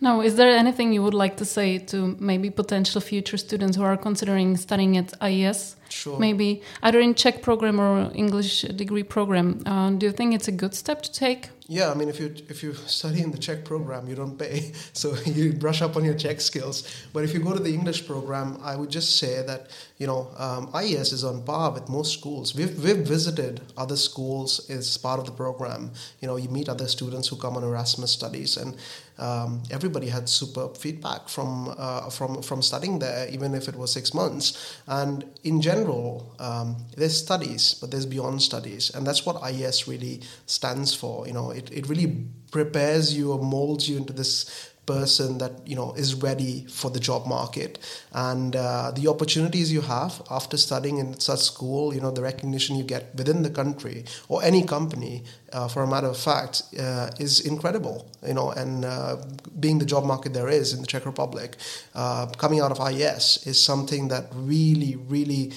Now, 0.00 0.20
is 0.20 0.36
there 0.36 0.50
anything 0.50 0.92
you 0.92 1.02
would 1.02 1.14
like 1.14 1.36
to 1.38 1.44
say 1.44 1.78
to 1.78 2.16
maybe 2.18 2.50
potential 2.50 3.00
future 3.00 3.36
students 3.36 3.76
who 3.76 3.84
are 3.84 3.96
considering 3.96 4.56
studying 4.56 4.96
at 4.96 5.14
IES? 5.20 5.76
Sure. 5.92 6.18
Maybe 6.18 6.62
either 6.82 7.00
in 7.00 7.14
Czech 7.14 7.42
program 7.42 7.80
or 7.80 8.10
English 8.14 8.62
degree 8.62 9.02
program. 9.02 9.62
Uh, 9.66 9.90
do 9.90 10.06
you 10.06 10.12
think 10.12 10.34
it's 10.34 10.48
a 10.48 10.52
good 10.52 10.74
step 10.74 11.02
to 11.02 11.12
take? 11.12 11.50
Yeah, 11.72 11.92
I 11.92 11.94
mean, 11.94 12.08
if 12.08 12.18
you 12.18 12.34
if 12.48 12.64
you 12.64 12.74
study 12.74 13.22
in 13.22 13.30
the 13.30 13.38
Czech 13.38 13.64
program, 13.64 14.08
you 14.08 14.16
don't 14.16 14.36
pay, 14.36 14.72
so 14.92 15.14
you 15.24 15.52
brush 15.52 15.82
up 15.82 15.96
on 15.96 16.04
your 16.04 16.14
Czech 16.14 16.40
skills. 16.40 16.82
But 17.12 17.22
if 17.22 17.32
you 17.32 17.38
go 17.38 17.52
to 17.52 17.62
the 17.62 17.72
English 17.72 18.08
program, 18.08 18.58
I 18.60 18.74
would 18.74 18.90
just 18.90 19.18
say 19.18 19.42
that 19.46 19.70
you 19.96 20.08
know 20.08 20.32
um, 20.36 20.68
IES 20.74 21.12
is 21.12 21.22
on 21.22 21.44
par 21.44 21.70
with 21.70 21.88
most 21.88 22.12
schools. 22.18 22.56
We've 22.56 22.76
we've 22.82 23.06
visited 23.06 23.60
other 23.76 23.96
schools 23.96 24.68
as 24.68 24.98
part 24.98 25.20
of 25.20 25.26
the 25.26 25.32
program. 25.32 25.92
You 26.20 26.26
know, 26.26 26.36
you 26.36 26.48
meet 26.48 26.68
other 26.68 26.88
students 26.88 27.28
who 27.28 27.36
come 27.36 27.56
on 27.56 27.62
Erasmus 27.62 28.10
studies, 28.10 28.56
and 28.56 28.74
um, 29.18 29.62
everybody 29.70 30.08
had 30.08 30.28
superb 30.28 30.76
feedback 30.76 31.28
from 31.28 31.72
uh, 31.78 32.10
from 32.10 32.42
from 32.42 32.62
studying 32.62 32.98
there, 32.98 33.28
even 33.28 33.54
if 33.54 33.68
it 33.68 33.76
was 33.76 33.92
six 33.92 34.12
months. 34.12 34.76
And 34.88 35.24
in 35.44 35.60
general, 35.60 35.79
um, 36.38 36.76
there's 36.96 37.16
studies, 37.16 37.74
but 37.74 37.90
there's 37.90 38.06
beyond 38.06 38.42
studies, 38.42 38.90
and 38.94 39.06
that's 39.06 39.24
what 39.24 39.42
IES 39.42 39.88
really 39.88 40.20
stands 40.46 40.94
for. 40.94 41.26
You 41.26 41.32
know 41.32 41.50
it, 41.50 41.70
it 41.72 41.88
really 41.88 42.26
prepares 42.50 43.16
you 43.16 43.32
or 43.32 43.42
molds 43.42 43.88
you 43.88 43.96
into 43.96 44.12
this 44.12 44.70
person 44.90 45.38
that 45.38 45.52
you 45.70 45.76
know 45.76 45.92
is 46.02 46.10
ready 46.28 46.54
for 46.78 46.90
the 46.90 47.00
job 47.08 47.26
market. 47.26 47.78
And 48.12 48.56
uh, 48.56 48.90
the 48.98 49.06
opportunities 49.08 49.72
you 49.72 49.82
have 49.82 50.12
after 50.30 50.56
studying 50.56 50.98
in 50.98 51.08
such 51.20 51.42
school 51.52 51.94
you 51.94 52.00
know 52.04 52.12
the 52.18 52.22
recognition 52.22 52.76
you 52.80 52.84
get 52.94 53.04
within 53.20 53.42
the 53.42 53.50
country 53.60 54.04
or 54.28 54.42
any 54.50 54.62
company 54.76 55.22
uh, 55.52 55.68
for 55.68 55.82
a 55.82 55.86
matter 55.94 56.10
of 56.14 56.18
fact 56.30 56.62
uh, 56.78 57.10
is 57.18 57.32
incredible 57.52 57.98
you 58.26 58.34
know 58.38 58.50
and 58.62 58.84
uh, 58.84 59.16
being 59.64 59.78
the 59.78 59.88
job 59.94 60.04
market 60.12 60.32
there 60.38 60.48
is 60.60 60.72
in 60.74 60.80
the 60.80 60.86
Czech 60.92 61.06
Republic 61.06 61.50
uh, 61.94 62.26
coming 62.42 62.60
out 62.60 62.72
of 62.74 62.78
IS 62.90 63.24
is 63.46 63.58
something 63.70 64.08
that 64.08 64.24
really 64.34 64.96
really 65.14 65.52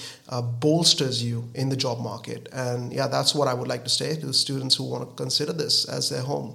bolsters 0.60 1.22
you 1.22 1.38
in 1.54 1.68
the 1.68 1.76
job 1.76 1.98
market. 2.10 2.42
And 2.52 2.92
yeah 2.92 3.08
that's 3.08 3.34
what 3.34 3.48
I 3.52 3.54
would 3.58 3.68
like 3.74 3.84
to 3.84 3.94
say 4.00 4.10
to 4.20 4.26
the 4.26 4.38
students 4.44 4.74
who 4.76 4.84
want 4.92 5.02
to 5.08 5.14
consider 5.24 5.52
this 5.52 5.76
as 5.98 6.08
their 6.10 6.22
home 6.32 6.50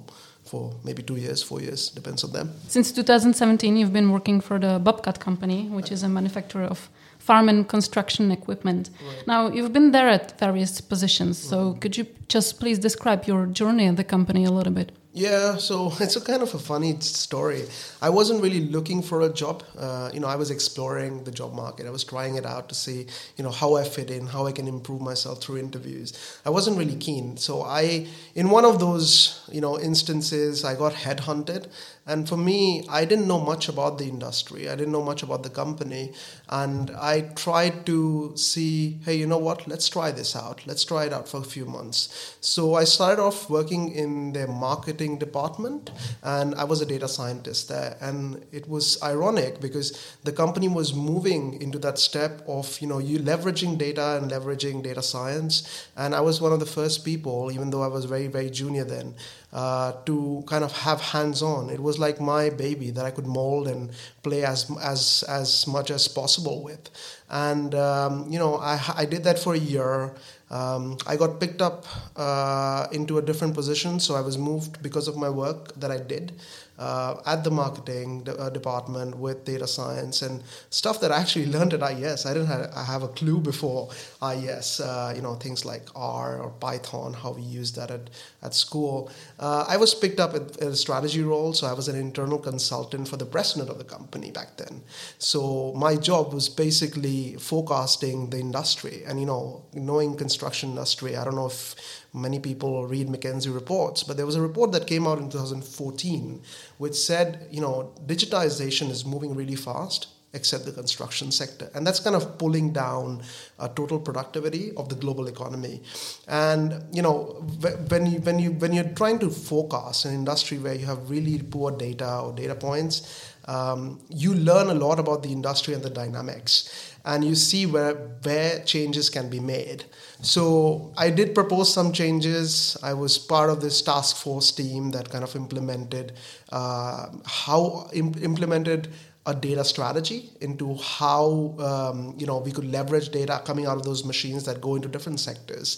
for 0.50 0.74
maybe 0.84 1.04
two 1.04 1.16
years, 1.16 1.44
four 1.44 1.62
years, 1.62 1.90
depends 1.90 2.24
on 2.24 2.32
them. 2.32 2.52
Since 2.68 2.92
2017, 2.94 3.78
you've 3.78 3.94
been 3.94 4.12
working 4.12 4.42
for 4.42 4.58
the 4.60 4.80
Bobcat 4.80 5.20
company, 5.20 5.68
which 5.68 5.92
is 5.92 6.02
a 6.04 6.10
manufacturer 6.10 6.64
of 6.64 6.90
farm 7.20 7.50
and 7.50 7.68
construction 7.68 8.32
equipment. 8.32 8.90
Right. 8.90 9.28
Now, 9.28 9.50
you've 9.50 9.72
been 9.72 9.92
there 9.92 10.10
at 10.10 10.40
various 10.40 10.82
positions, 10.82 11.38
so 11.38 11.58
mm-hmm. 11.58 11.80
could 11.80 11.98
you 11.98 12.08
just 12.28 12.60
please 12.60 12.80
describe 12.80 13.28
your 13.28 13.46
journey 13.46 13.86
at 13.88 13.98
the 13.98 14.04
company 14.04 14.46
a 14.46 14.52
little 14.52 14.74
bit? 14.74 14.92
Yeah, 15.12 15.58
so 15.58 15.92
it's 16.00 16.16
a 16.16 16.22
kind 16.22 16.44
of 16.44 16.54
a 16.54 16.60
funny 16.60 17.00
story. 17.00 17.64
I 18.02 18.10
wasn't 18.10 18.44
really 18.44 18.62
looking 18.68 19.02
for 19.02 19.22
a 19.22 19.30
job. 19.34 19.64
Uh, 19.78 20.12
you 20.14 20.20
know, 20.20 20.28
I 20.28 20.36
was 20.36 20.52
exploring 20.52 21.24
the 21.24 21.32
job 21.32 21.54
market. 21.54 21.88
I 21.88 21.90
was 21.90 22.04
trying 22.04 22.36
it 22.36 22.46
out 22.46 22.70
to 22.70 22.76
see, 22.76 23.08
you 23.36 23.44
know, 23.44 23.50
how 23.50 23.76
I 23.76 23.84
fit 23.84 24.12
in, 24.12 24.28
how 24.28 24.46
I 24.46 24.52
can 24.52 24.68
improve 24.68 25.02
myself 25.02 25.42
through 25.42 25.58
interviews. 25.58 26.14
I 26.46 26.52
wasn't 26.52 26.78
really 26.78 26.96
keen. 26.96 27.38
So 27.38 27.64
I, 27.64 28.08
in 28.36 28.52
one 28.52 28.66
of 28.66 28.80
those, 28.80 29.44
you 29.52 29.62
know, 29.62 29.80
instances, 29.80 30.64
I 30.64 30.76
got 30.76 30.94
headhunted 30.94 31.68
and 32.06 32.28
for 32.28 32.38
me, 32.38 32.86
I 32.90 33.06
didn't 33.06 33.28
know 33.28 33.40
much 33.40 33.70
about 33.70 33.98
the 34.00 34.06
industry. 34.06 34.68
I 34.70 34.76
didn't 34.76 34.92
know 34.92 35.04
much 35.04 35.22
about 35.22 35.44
the 35.44 35.50
company. 35.50 36.14
And 36.52 36.90
I 36.92 37.22
tried 37.36 37.86
to 37.86 38.34
see, 38.36 38.98
hey, 39.06 39.16
you 39.16 39.28
know 39.28 39.38
what? 39.38 39.68
Let's 39.68 39.88
try 39.88 40.10
this 40.10 40.36
out. 40.36 40.66
Let's 40.66 40.84
try 40.84 41.06
it 41.06 41.14
out 41.14 41.30
for 41.30 41.38
a 41.38 41.44
few 41.44 41.66
months. 41.66 42.38
So 42.42 42.74
I 42.74 42.86
started 42.86 43.22
off 43.22 43.52
working 43.52 43.92
in 43.92 44.34
their 44.34 44.48
marketing 44.48 45.20
department, 45.20 45.92
and 46.24 46.56
I 46.56 46.64
was 46.64 46.82
a 46.82 46.88
data 46.88 47.08
scientist 47.08 47.70
there. 47.70 47.98
And 48.02 48.44
it 48.52 48.68
was 48.68 49.02
ironic 49.04 49.62
because 49.62 50.18
the 50.24 50.32
company 50.32 50.68
was 50.68 50.92
moving 50.92 51.62
into 51.62 51.78
that 51.80 52.00
step 52.00 52.42
of, 52.48 52.82
you 52.82 52.88
know, 52.88 52.98
you 52.98 53.20
leveraging 53.20 53.78
data 53.78 54.18
and 54.18 54.32
leveraging 54.32 54.82
data 54.82 55.04
science. 55.04 55.88
And 55.96 56.16
I 56.16 56.22
was 56.22 56.42
one 56.42 56.52
of 56.52 56.60
the 56.60 56.66
first 56.66 57.06
people, 57.06 57.52
even 57.52 57.70
though 57.70 57.84
I 57.84 57.88
was 57.88 58.06
very, 58.06 58.26
very 58.26 58.50
junior 58.50 58.86
then, 58.86 59.14
uh, 59.54 59.94
to 60.06 60.44
kind 60.48 60.64
of 60.64 60.72
have 60.72 61.00
hands 61.00 61.44
on. 61.44 61.70
It 61.70 61.80
was 61.80 62.00
like 62.00 62.20
my 62.20 62.50
baby 62.50 62.90
that 62.92 63.06
I 63.06 63.12
could 63.12 63.28
mold 63.28 63.68
and 63.68 63.92
play 64.24 64.44
as 64.44 64.70
as 64.82 65.24
as 65.28 65.68
much 65.68 65.92
as 65.92 66.08
possible 66.08 66.39
with. 66.48 66.90
And 67.30 67.76
um, 67.76 68.26
you 68.30 68.40
know, 68.40 68.56
I 68.56 68.80
I 68.96 69.06
did 69.06 69.24
that 69.24 69.40
for 69.40 69.54
a 69.54 69.58
year. 69.60 70.14
Um, 70.50 70.98
I 71.06 71.16
got 71.16 71.40
picked 71.40 71.62
up 71.62 71.86
uh, 72.16 72.88
into 72.92 73.20
a 73.20 73.22
different 73.22 73.54
position, 73.54 74.00
so 74.00 74.16
I 74.16 74.22
was 74.22 74.38
moved 74.38 74.82
because 74.82 75.08
of 75.08 75.16
my 75.16 75.30
work 75.30 75.80
that 75.80 75.92
I 75.92 75.98
did 75.98 76.34
uh, 76.80 77.22
at 77.26 77.44
the 77.44 77.52
marketing 77.52 78.24
de- 78.24 78.36
uh, 78.38 78.50
department 78.50 79.18
with 79.18 79.44
data 79.44 79.68
science 79.68 80.22
and 80.22 80.42
stuff 80.70 81.02
that 81.02 81.12
I 81.12 81.18
actually 81.18 81.48
learned 81.48 81.74
at 81.74 81.84
IES. 81.84 82.26
I 82.26 82.34
didn't 82.34 82.48
have, 82.48 82.72
I 82.76 82.84
have 82.84 83.04
a 83.04 83.10
clue 83.10 83.40
before 83.40 83.90
IES, 84.22 84.80
uh, 84.80 85.14
you 85.16 85.22
know, 85.22 85.36
things 85.36 85.66
like 85.66 85.90
R 85.96 86.40
or 86.42 86.50
Python, 86.50 87.14
how 87.14 87.32
we 87.32 87.42
use 87.42 87.74
that 87.74 87.92
at, 87.92 88.10
at 88.42 88.54
school. 88.54 89.12
Uh, 89.40 89.66
I 89.68 89.76
was 89.76 89.94
picked 89.94 90.20
up 90.20 90.34
at, 90.34 90.62
a 90.62 90.76
strategy 90.76 91.22
role, 91.22 91.54
so 91.54 91.68
I 91.68 91.74
was 91.74 91.90
an 91.90 91.96
internal 91.96 92.40
consultant 92.40 93.08
for 93.08 93.18
the 93.18 93.26
president 93.26 93.70
of 93.70 93.78
the 93.78 93.84
company 93.84 94.32
back 94.32 94.56
then. 94.56 94.82
So 95.18 95.74
my 95.76 95.98
job 95.98 96.34
was 96.34 96.48
basically 96.48 97.36
forecasting 97.36 98.30
the 98.30 98.40
industry 98.40 99.04
and, 99.06 99.20
you 99.20 99.26
know, 99.26 99.64
knowing 99.74 100.16
construction 100.16 100.70
industry. 100.70 101.18
I 101.18 101.26
don't 101.26 101.36
know 101.36 101.48
if 101.48 101.76
many 102.14 102.40
people 102.40 102.86
read 102.86 103.08
McKinsey 103.08 103.54
reports, 103.54 104.04
but 104.04 104.18
there 104.18 104.26
was 104.26 104.36
a 104.36 104.42
report 104.42 104.72
that 104.72 104.88
came 104.88 105.08
out 105.08 105.20
in 105.20 105.30
2014 105.30 106.42
which 106.78 106.96
said, 106.96 107.48
you 107.52 107.62
know, 107.62 107.94
digitization 108.06 108.90
is 108.90 109.06
moving 109.06 109.36
really 109.36 109.56
fast 109.56 110.08
except 110.34 110.66
the 110.66 110.72
construction 110.72 111.32
sector. 111.32 111.70
And 111.74 111.86
that's 111.86 112.00
kind 112.00 112.16
of 112.16 112.38
pulling 112.38 112.72
down 112.72 113.24
uh, 113.58 113.68
total 113.70 114.00
productivity 114.00 114.72
of 114.78 114.90
the 114.90 114.96
global 114.96 115.28
economy. 115.28 115.82
And 116.28 116.84
you 116.92 117.02
know, 117.02 117.44
when 117.90 118.06
you 118.06 118.20
when 118.20 118.40
you 118.40 118.52
when 118.52 118.74
you're 118.74 118.94
trying 118.96 119.20
to 119.20 119.30
forecast 119.30 120.06
an 120.06 120.14
industry 120.14 120.60
where 120.60 120.76
you 120.76 120.86
have 120.86 121.10
really 121.10 121.42
poor 121.42 121.72
data 121.72 122.20
or 122.20 122.34
data 122.34 122.56
points, 122.56 123.34
um, 123.46 124.00
you 124.10 124.36
learn 124.36 124.68
a 124.68 124.74
lot 124.76 125.00
about 125.00 125.24
the 125.24 125.32
industry 125.32 125.74
and 125.74 125.82
the 125.82 125.90
dynamics, 125.90 126.96
and 127.10 127.24
you 127.24 127.36
see 127.36 127.66
where 127.66 127.96
where 128.28 128.60
changes 128.72 129.10
can 129.10 129.30
be 129.30 129.40
made. 129.40 129.86
So 130.22 130.94
I 130.98 131.10
did 131.10 131.34
propose 131.34 131.74
some 131.74 131.92
changes. 132.00 132.78
I 132.84 132.94
was 132.94 133.18
part 133.18 133.50
of 133.50 133.62
this 133.62 133.82
task 133.82 134.18
force 134.18 134.52
team 134.52 134.92
that 134.92 135.10
kind 135.10 135.24
of 135.24 135.36
implemented 135.36 136.12
uh, 136.52 137.08
how 137.26 137.90
Im- 137.94 138.22
implemented 138.32 138.90
a 139.26 139.34
data 139.34 139.64
strategy 139.64 140.30
into 140.42 140.76
how 140.76 141.56
um, 141.70 142.16
you 142.18 142.28
know 142.28 142.38
we 142.38 142.52
could 142.52 142.70
leverage 142.78 143.10
data 143.10 143.42
coming 143.46 143.66
out 143.66 143.78
of 143.78 143.84
those 143.84 144.04
machines 144.06 144.44
that 144.46 144.62
go 144.62 144.76
into 144.76 144.88
different 144.88 145.20
sectors, 145.20 145.70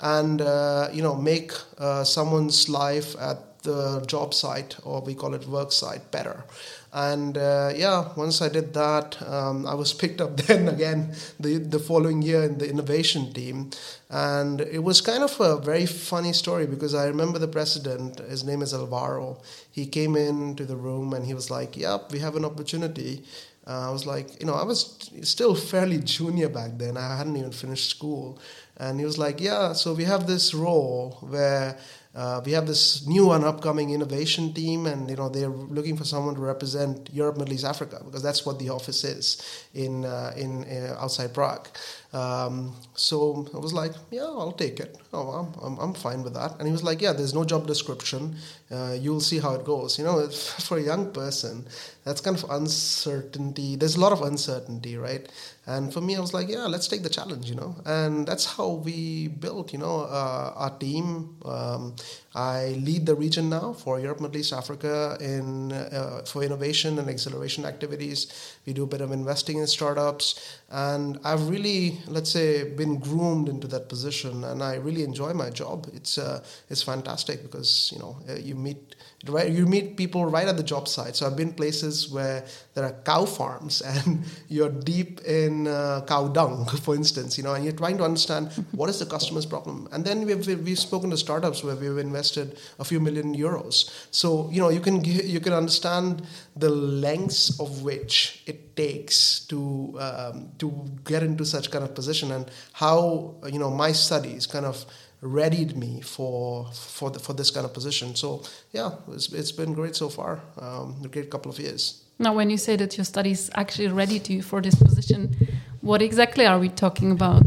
and 0.00 0.40
uh, 0.40 0.88
you 0.92 1.02
know 1.02 1.14
make 1.14 1.52
uh, 1.78 2.04
someone's 2.04 2.68
life 2.68 3.14
at 3.20 3.62
the 3.62 4.00
job 4.06 4.32
site 4.32 4.76
or 4.84 5.00
we 5.00 5.14
call 5.14 5.34
it 5.34 5.46
work 5.46 5.72
site 5.72 6.10
better. 6.10 6.44
And 6.92 7.36
uh, 7.36 7.72
yeah, 7.76 8.08
once 8.16 8.40
I 8.40 8.48
did 8.48 8.72
that, 8.74 9.20
um, 9.28 9.66
I 9.66 9.74
was 9.74 9.92
picked 9.92 10.20
up 10.20 10.36
then 10.46 10.68
again 10.68 11.14
the, 11.38 11.58
the 11.58 11.78
following 11.78 12.22
year 12.22 12.44
in 12.44 12.58
the 12.58 12.68
innovation 12.68 13.32
team. 13.32 13.70
And 14.10 14.60
it 14.62 14.82
was 14.82 15.00
kind 15.00 15.22
of 15.22 15.38
a 15.40 15.58
very 15.58 15.84
funny 15.86 16.32
story 16.32 16.66
because 16.66 16.94
I 16.94 17.06
remember 17.06 17.38
the 17.38 17.48
president, 17.48 18.20
his 18.20 18.42
name 18.44 18.62
is 18.62 18.72
Alvaro. 18.72 19.42
He 19.70 19.86
came 19.86 20.16
into 20.16 20.64
the 20.64 20.76
room 20.76 21.12
and 21.12 21.26
he 21.26 21.34
was 21.34 21.50
like, 21.50 21.76
Yep, 21.76 22.12
we 22.12 22.20
have 22.20 22.36
an 22.36 22.44
opportunity. 22.44 23.22
Uh, 23.66 23.88
I 23.88 23.92
was 23.92 24.06
like, 24.06 24.40
you 24.40 24.46
know, 24.46 24.54
I 24.54 24.64
was 24.64 25.10
still 25.22 25.54
fairly 25.54 25.98
junior 25.98 26.48
back 26.48 26.78
then. 26.78 26.96
I 26.96 27.18
hadn't 27.18 27.36
even 27.36 27.52
finished 27.52 27.90
school. 27.90 28.38
And 28.78 28.98
he 28.98 29.04
was 29.04 29.18
like, 29.18 29.40
Yeah, 29.40 29.74
so 29.74 29.92
we 29.92 30.04
have 30.04 30.26
this 30.26 30.54
role 30.54 31.18
where 31.20 31.76
uh, 32.18 32.40
we 32.44 32.50
have 32.50 32.66
this 32.66 33.06
new 33.06 33.30
and 33.30 33.44
upcoming 33.44 33.90
innovation 33.90 34.52
team, 34.52 34.86
and 34.86 35.08
you 35.08 35.14
know 35.14 35.28
they're 35.28 35.48
looking 35.48 35.96
for 35.96 36.02
someone 36.02 36.34
to 36.34 36.40
represent 36.40 37.08
Europe, 37.12 37.36
Middle 37.36 37.54
East, 37.54 37.64
Africa 37.64 38.02
because 38.04 38.24
that's 38.24 38.44
what 38.44 38.58
the 38.58 38.70
office 38.70 39.04
is 39.04 39.40
in 39.72 40.04
uh, 40.04 40.32
in 40.36 40.64
uh, 40.64 40.96
outside 40.98 41.32
Prague. 41.32 41.68
Um, 42.12 42.74
so 42.94 43.46
I 43.54 43.58
was 43.58 43.74
like, 43.74 43.92
yeah, 44.10 44.22
I'll 44.22 44.52
take 44.52 44.80
it. 44.80 44.96
Oh, 45.12 45.28
I'm, 45.28 45.52
I'm, 45.62 45.78
I'm 45.78 45.94
fine 45.94 46.22
with 46.22 46.34
that. 46.34 46.52
And 46.58 46.66
he 46.66 46.72
was 46.72 46.82
like, 46.82 47.02
yeah, 47.02 47.12
there's 47.12 47.34
no 47.34 47.44
job 47.44 47.66
description. 47.66 48.36
Uh, 48.70 48.96
you'll 48.98 49.20
see 49.20 49.38
how 49.38 49.54
it 49.54 49.64
goes. 49.64 49.98
You 49.98 50.04
know, 50.04 50.26
for 50.30 50.78
a 50.78 50.82
young 50.82 51.12
person, 51.12 51.66
that's 52.04 52.20
kind 52.22 52.36
of 52.36 52.48
uncertainty. 52.50 53.76
There's 53.76 53.96
a 53.96 54.00
lot 54.00 54.12
of 54.12 54.22
uncertainty, 54.22 54.96
right? 54.96 55.30
And 55.66 55.92
for 55.92 56.00
me, 56.00 56.16
I 56.16 56.20
was 56.20 56.32
like, 56.32 56.48
yeah, 56.48 56.64
let's 56.64 56.88
take 56.88 57.02
the 57.02 57.10
challenge, 57.10 57.50
you 57.50 57.56
know. 57.56 57.76
And 57.84 58.26
that's 58.26 58.46
how 58.46 58.70
we 58.70 59.28
built, 59.28 59.74
you 59.74 59.78
know, 59.78 60.00
uh, 60.00 60.52
our 60.56 60.78
team. 60.78 61.36
Um, 61.44 61.94
I 62.38 62.78
lead 62.84 63.04
the 63.04 63.16
region 63.16 63.50
now 63.50 63.72
for 63.72 63.98
Europe, 63.98 64.20
Middle 64.20 64.36
East, 64.36 64.52
Africa 64.52 65.18
in 65.20 65.72
uh, 65.72 66.22
for 66.24 66.44
innovation 66.44 66.96
and 67.00 67.10
acceleration 67.10 67.64
activities. 67.64 68.28
We 68.64 68.72
do 68.74 68.84
a 68.84 68.86
bit 68.86 69.00
of 69.00 69.10
investing 69.10 69.58
in 69.58 69.66
startups, 69.66 70.60
and 70.70 71.18
I've 71.24 71.48
really, 71.48 71.98
let's 72.06 72.30
say, 72.30 72.62
been 72.62 73.00
groomed 73.00 73.48
into 73.48 73.66
that 73.68 73.88
position, 73.88 74.44
and 74.44 74.62
I 74.62 74.76
really 74.76 75.02
enjoy 75.02 75.32
my 75.32 75.50
job. 75.50 75.88
It's 75.92 76.16
uh, 76.16 76.44
it's 76.70 76.82
fantastic 76.82 77.42
because 77.42 77.90
you 77.92 77.98
know 77.98 78.16
uh, 78.28 78.34
you 78.34 78.54
meet 78.54 78.94
right 79.26 79.50
you 79.50 79.66
meet 79.66 79.96
people 79.96 80.26
right 80.26 80.46
at 80.46 80.56
the 80.56 80.62
job 80.62 80.86
site. 80.86 81.16
So 81.16 81.26
i've 81.26 81.36
been 81.36 81.52
places 81.52 82.08
where 82.08 82.44
there 82.74 82.84
are 82.84 82.92
cow 83.04 83.24
farms 83.24 83.82
and 83.92 84.24
you're 84.48 84.70
deep 84.70 85.20
in 85.22 85.66
uh, 85.66 86.04
cow 86.06 86.28
dung 86.28 86.66
for 86.82 86.94
instance 86.94 87.36
you 87.36 87.42
know 87.42 87.54
and 87.54 87.64
you're 87.64 87.74
trying 87.74 87.98
to 87.98 88.04
understand 88.04 88.52
what 88.72 88.88
is 88.88 88.98
the 89.00 89.06
customer's 89.06 89.46
problem. 89.46 89.88
And 89.92 90.04
then 90.04 90.24
we've, 90.24 90.46
we've 90.46 90.78
spoken 90.78 91.10
to 91.10 91.16
startups 91.16 91.64
where 91.64 91.74
we've 91.74 91.98
invested 91.98 92.58
a 92.78 92.84
few 92.84 93.00
million 93.00 93.34
euros. 93.34 93.90
So 94.10 94.48
you 94.50 94.60
know 94.60 94.68
you 94.68 94.80
can 94.80 95.04
you 95.04 95.40
can 95.40 95.52
understand 95.52 96.22
the 96.56 96.70
lengths 96.70 97.58
of 97.60 97.82
which 97.82 98.42
it 98.46 98.76
takes 98.76 99.40
to 99.46 99.96
um, 100.00 100.50
to 100.58 100.72
get 101.04 101.22
into 101.22 101.44
such 101.44 101.70
kind 101.70 101.82
of 101.82 101.94
position 101.94 102.30
and 102.30 102.48
how 102.72 103.34
you 103.46 103.58
know 103.58 103.70
my 103.70 103.92
studies 103.92 104.46
kind 104.46 104.64
of 104.64 104.84
readied 105.20 105.76
me 105.76 106.00
for 106.00 106.66
for 106.72 107.10
the, 107.10 107.18
for 107.18 107.32
this 107.34 107.50
kind 107.50 107.66
of 107.66 107.72
position. 107.72 108.14
So 108.14 108.42
yeah, 108.72 108.90
it's, 109.12 109.32
it's 109.32 109.52
been 109.52 109.74
great 109.74 109.96
so 109.96 110.08
far. 110.08 110.40
Um, 110.60 110.96
a 111.04 111.08
great 111.08 111.30
couple 111.30 111.50
of 111.50 111.58
years. 111.58 112.04
Now, 112.18 112.34
when 112.34 112.50
you 112.50 112.58
say 112.58 112.76
that 112.76 112.96
your 112.96 113.04
studies 113.04 113.48
actually 113.54 113.88
readied 113.88 114.28
you 114.28 114.42
for 114.42 114.60
this 114.60 114.74
position, 114.74 115.36
what 115.82 116.02
exactly 116.02 116.46
are 116.46 116.58
we 116.58 116.68
talking 116.68 117.12
about? 117.12 117.42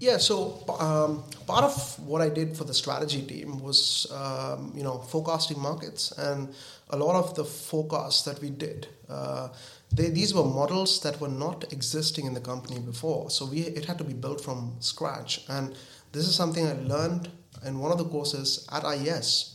Yeah, 0.00 0.18
so 0.18 0.64
um, 0.80 1.22
part 1.46 1.64
of 1.64 1.98
what 2.06 2.20
I 2.22 2.28
did 2.28 2.56
for 2.56 2.64
the 2.64 2.74
strategy 2.74 3.22
team 3.22 3.62
was, 3.62 4.06
um, 4.12 4.72
you 4.74 4.82
know, 4.82 4.98
forecasting 4.98 5.60
markets, 5.60 6.12
and 6.12 6.54
a 6.90 6.96
lot 6.96 7.16
of 7.16 7.34
the 7.34 7.44
forecasts 7.44 8.22
that 8.22 8.40
we 8.40 8.50
did, 8.50 8.88
uh, 9.08 9.48
they, 9.92 10.10
these 10.10 10.34
were 10.34 10.44
models 10.44 11.00
that 11.00 11.20
were 11.20 11.28
not 11.28 11.72
existing 11.72 12.26
in 12.26 12.34
the 12.34 12.40
company 12.40 12.80
before. 12.80 13.30
So 13.30 13.46
we 13.46 13.60
it 13.60 13.84
had 13.84 13.98
to 13.98 14.04
be 14.04 14.14
built 14.14 14.40
from 14.40 14.76
scratch, 14.80 15.44
and 15.48 15.74
this 16.14 16.28
is 16.28 16.34
something 16.34 16.66
I 16.66 16.72
learned 16.74 17.28
in 17.66 17.78
one 17.80 17.92
of 17.92 17.98
the 17.98 18.04
courses 18.04 18.66
at 18.72 18.84
IES. 18.84 19.50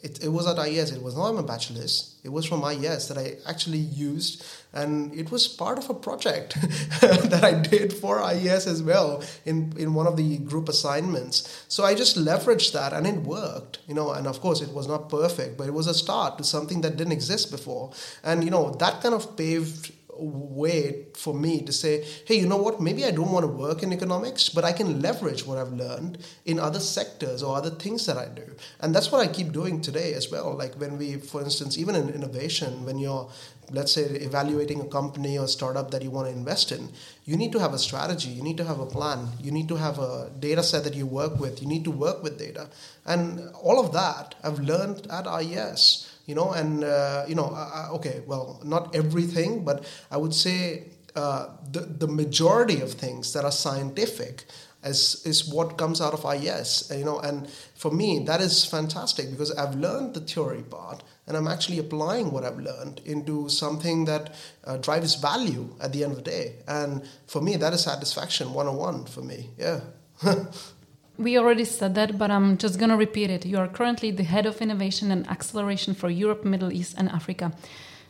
It, 0.00 0.22
it 0.22 0.28
was 0.28 0.46
at 0.46 0.60
IES, 0.60 0.92
it 0.92 1.02
was 1.02 1.16
not 1.16 1.34
my 1.34 1.42
bachelor's, 1.42 2.20
it 2.22 2.28
was 2.28 2.46
from 2.46 2.64
IES 2.64 3.08
that 3.08 3.18
I 3.18 3.34
actually 3.50 3.78
used, 3.78 4.44
and 4.72 5.12
it 5.12 5.32
was 5.32 5.48
part 5.48 5.76
of 5.76 5.90
a 5.90 5.94
project 5.94 6.54
that 7.00 7.40
I 7.42 7.54
did 7.54 7.92
for 7.92 8.22
IES 8.22 8.68
as 8.68 8.80
well 8.80 9.24
in, 9.44 9.72
in 9.76 9.94
one 9.94 10.06
of 10.06 10.16
the 10.16 10.38
group 10.38 10.68
assignments. 10.68 11.64
So 11.66 11.84
I 11.84 11.96
just 11.96 12.16
leveraged 12.16 12.72
that 12.74 12.92
and 12.92 13.08
it 13.08 13.16
worked, 13.16 13.80
you 13.88 13.94
know, 13.94 14.12
and 14.12 14.28
of 14.28 14.40
course 14.40 14.60
it 14.60 14.70
was 14.70 14.86
not 14.86 15.08
perfect, 15.08 15.58
but 15.58 15.66
it 15.66 15.74
was 15.74 15.88
a 15.88 15.94
start 15.94 16.38
to 16.38 16.44
something 16.44 16.80
that 16.82 16.96
didn't 16.96 17.12
exist 17.12 17.50
before. 17.50 17.92
And, 18.22 18.44
you 18.44 18.50
know, 18.50 18.70
that 18.78 19.02
kind 19.02 19.16
of 19.16 19.36
paved 19.36 19.92
way 20.18 21.06
for 21.14 21.34
me 21.34 21.62
to 21.62 21.72
say, 21.72 22.04
hey, 22.26 22.38
you 22.38 22.46
know 22.46 22.56
what, 22.56 22.80
maybe 22.80 23.04
I 23.04 23.10
don't 23.10 23.32
want 23.32 23.44
to 23.44 23.52
work 23.52 23.82
in 23.82 23.92
economics, 23.92 24.48
but 24.48 24.64
I 24.64 24.72
can 24.72 25.00
leverage 25.00 25.46
what 25.46 25.58
I've 25.58 25.72
learned 25.72 26.18
in 26.44 26.58
other 26.58 26.80
sectors 26.80 27.42
or 27.42 27.56
other 27.56 27.70
things 27.70 28.06
that 28.06 28.16
I 28.16 28.26
do. 28.26 28.44
And 28.80 28.94
that's 28.94 29.12
what 29.12 29.20
I 29.20 29.32
keep 29.32 29.52
doing 29.52 29.80
today 29.80 30.14
as 30.14 30.30
well. 30.30 30.56
Like 30.56 30.74
when 30.74 30.98
we, 30.98 31.16
for 31.16 31.40
instance, 31.40 31.78
even 31.78 31.94
in 31.94 32.08
innovation, 32.08 32.84
when 32.84 32.98
you're, 32.98 33.30
let's 33.70 33.92
say, 33.92 34.02
evaluating 34.02 34.80
a 34.80 34.86
company 34.86 35.38
or 35.38 35.46
startup 35.46 35.90
that 35.90 36.02
you 36.02 36.10
want 36.10 36.28
to 36.28 36.32
invest 36.32 36.72
in, 36.72 36.90
you 37.24 37.36
need 37.36 37.52
to 37.52 37.58
have 37.58 37.74
a 37.74 37.78
strategy, 37.78 38.30
you 38.30 38.42
need 38.42 38.56
to 38.56 38.64
have 38.64 38.80
a 38.80 38.86
plan, 38.86 39.28
you 39.40 39.50
need 39.50 39.68
to 39.68 39.76
have 39.76 39.98
a 39.98 40.30
data 40.38 40.62
set 40.62 40.84
that 40.84 40.94
you 40.94 41.06
work 41.06 41.38
with, 41.38 41.60
you 41.60 41.68
need 41.68 41.84
to 41.84 41.90
work 41.90 42.22
with 42.22 42.38
data. 42.38 42.68
And 43.04 43.50
all 43.62 43.78
of 43.78 43.92
that 43.92 44.34
I've 44.42 44.58
learned 44.58 45.06
at 45.10 45.26
IES 45.26 46.07
you 46.28 46.34
know 46.34 46.52
and 46.52 46.84
uh, 46.84 47.24
you 47.26 47.34
know 47.34 47.48
okay 47.90 48.22
well 48.26 48.60
not 48.64 48.94
everything 48.94 49.64
but 49.64 49.84
i 50.12 50.16
would 50.16 50.34
say 50.34 50.84
uh, 51.16 51.48
the, 51.72 51.80
the 51.80 52.06
majority 52.06 52.80
of 52.80 52.92
things 52.92 53.32
that 53.32 53.44
are 53.44 53.50
scientific 53.50 54.44
is, 54.84 55.26
is 55.26 55.48
what 55.48 55.76
comes 55.76 56.00
out 56.00 56.14
of 56.14 56.24
IES, 56.24 56.92
you 56.94 57.04
know, 57.04 57.18
and 57.18 57.50
for 57.74 57.90
me 57.90 58.20
that 58.26 58.40
is 58.40 58.64
fantastic 58.64 59.30
because 59.30 59.50
I've 59.50 59.74
learned 59.74 60.14
the 60.14 60.20
theory 60.20 60.62
part 60.62 61.02
and 61.26 61.36
I'm 61.36 61.48
actually 61.48 61.78
applying 61.78 62.30
what 62.30 62.44
I've 62.44 62.60
learned 62.60 63.00
into 63.04 63.48
something 63.48 64.04
that 64.04 64.34
uh, 64.64 64.76
drives 64.76 65.16
value 65.16 65.74
at 65.80 65.92
the 65.92 66.04
end 66.04 66.12
of 66.12 66.18
the 66.18 66.30
day, 66.30 66.56
and 66.68 67.02
for 67.26 67.42
me 67.42 67.56
that 67.56 67.72
is 67.72 67.82
satisfaction 67.82 68.54
101 68.54 69.06
for 69.06 69.22
me, 69.22 69.50
yeah. 69.58 69.80
We 71.18 71.36
already 71.36 71.64
said 71.64 71.96
that, 71.96 72.16
but 72.16 72.30
I'm 72.30 72.56
just 72.58 72.78
going 72.78 72.90
to 72.90 72.96
repeat 72.96 73.28
it. 73.28 73.44
You 73.44 73.58
are 73.58 73.66
currently 73.66 74.12
the 74.12 74.22
head 74.22 74.46
of 74.46 74.62
innovation 74.62 75.10
and 75.10 75.28
acceleration 75.28 75.94
for 75.94 76.08
Europe, 76.08 76.44
Middle 76.44 76.72
East, 76.72 76.94
and 76.96 77.08
Africa. 77.08 77.52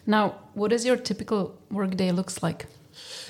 Now, 0.06 0.34
what 0.52 0.70
does 0.70 0.84
your 0.84 0.96
typical 0.96 1.58
workday 1.70 2.12
looks 2.12 2.42
like? 2.42 2.66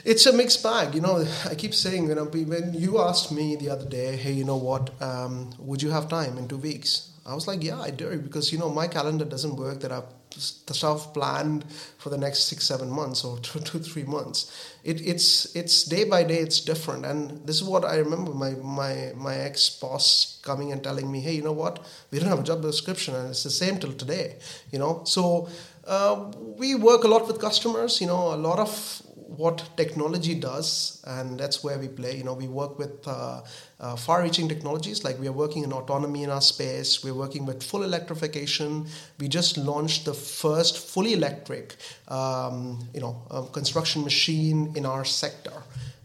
It's 0.05 0.27
a 0.27 0.33
mixed 0.33 0.63
bag, 0.65 0.97
you 0.97 1.01
know. 1.01 1.25
I 1.49 1.55
keep 1.55 1.75
saying, 1.75 2.09
you 2.09 2.15
know, 2.17 2.25
when 2.25 2.75
you 2.75 2.99
asked 3.01 3.31
me 3.31 3.55
the 3.55 3.71
other 3.71 3.85
day, 3.85 4.17
hey, 4.17 4.33
you 4.33 4.45
know 4.45 4.57
what, 4.57 4.91
um, 5.01 5.51
would 5.59 5.81
you 5.81 5.91
have 5.91 6.09
time 6.09 6.39
in 6.39 6.49
two 6.49 6.59
weeks? 6.59 7.11
I 7.29 7.35
was 7.35 7.47
like, 7.47 7.63
yeah, 7.63 7.79
I 7.81 7.91
do, 7.91 8.19
because 8.19 8.53
you 8.53 8.59
know 8.59 8.71
my 8.71 8.89
calendar 8.89 9.27
doesn't 9.27 9.57
work 9.57 9.81
that 9.81 9.93
I've 9.93 10.05
stuff 10.37 11.13
planned 11.15 11.65
for 11.99 12.11
the 12.11 12.19
next 12.19 12.45
six 12.45 12.65
seven 12.65 12.91
months 12.91 13.25
or 13.25 13.39
two, 13.47 13.61
two 13.61 13.79
three 13.79 14.05
months. 14.05 14.71
It, 14.85 15.01
it's 15.07 15.55
it's 15.55 15.85
day 15.85 16.05
by 16.05 16.25
day 16.25 16.39
it's 16.39 16.61
different. 16.61 17.05
And 17.05 17.47
this 17.47 17.57
is 17.57 17.65
what 17.65 17.85
i 17.85 17.97
remember 17.97 18.33
my 18.33 18.51
my 18.51 19.13
my 19.17 19.35
ex 19.35 19.69
boss 19.71 20.41
coming 20.43 20.73
and 20.73 20.83
telling 20.83 21.11
me 21.11 21.21
hey 21.21 21.35
you 21.35 21.43
know 21.43 21.53
what? 21.53 21.85
We 22.11 22.19
don't 22.19 22.29
have 22.29 22.41
a 22.41 22.45
job 22.45 22.63
description 22.63 23.15
and 23.15 23.31
it's 23.31 23.45
the 23.45 23.51
same 23.51 23.79
till 23.79 23.93
today 23.93 24.37
you 24.73 24.79
know? 24.79 25.03
So 25.05 25.49
uh, 25.87 26.31
we 26.39 26.75
work 26.75 27.05
a 27.05 27.09
lot 27.09 27.27
with 27.27 27.41
customers 27.41 28.01
you 28.01 28.07
know 28.07 28.35
a 28.35 28.37
lot 28.37 28.59
of 28.59 29.03
what 29.29 29.77
technology 29.77 30.35
does, 30.35 31.03
and 31.07 31.39
that's 31.39 31.63
where 31.63 31.79
we 31.79 31.89
play. 31.89 32.17
You 32.17 32.25
know, 32.25 32.35
we 32.35 32.49
work 32.49 32.79
with 32.79 33.07
uh, 33.07 33.43
uh, 33.79 33.97
far-reaching 33.97 34.49
technologies, 34.49 35.05
like 35.05 35.19
we 35.21 35.29
are 35.29 35.33
working 35.33 35.65
in 35.65 35.73
autonomy 35.73 36.23
in 36.23 36.31
our 36.31 36.41
space. 36.41 37.05
We're 37.05 37.15
working 37.15 37.45
with 37.45 37.63
full 37.63 37.83
electrification. 37.83 38.87
We 39.21 39.29
just 39.29 39.59
launched 39.59 40.07
the 40.07 40.15
first 40.15 40.79
fully 40.79 41.13
electric, 41.13 41.77
um, 42.09 42.89
you 42.95 43.01
know, 43.01 43.23
um, 43.31 43.49
construction 43.49 44.03
machine 44.03 44.73
in 44.75 44.87
our 44.87 45.05
sector 45.05 45.53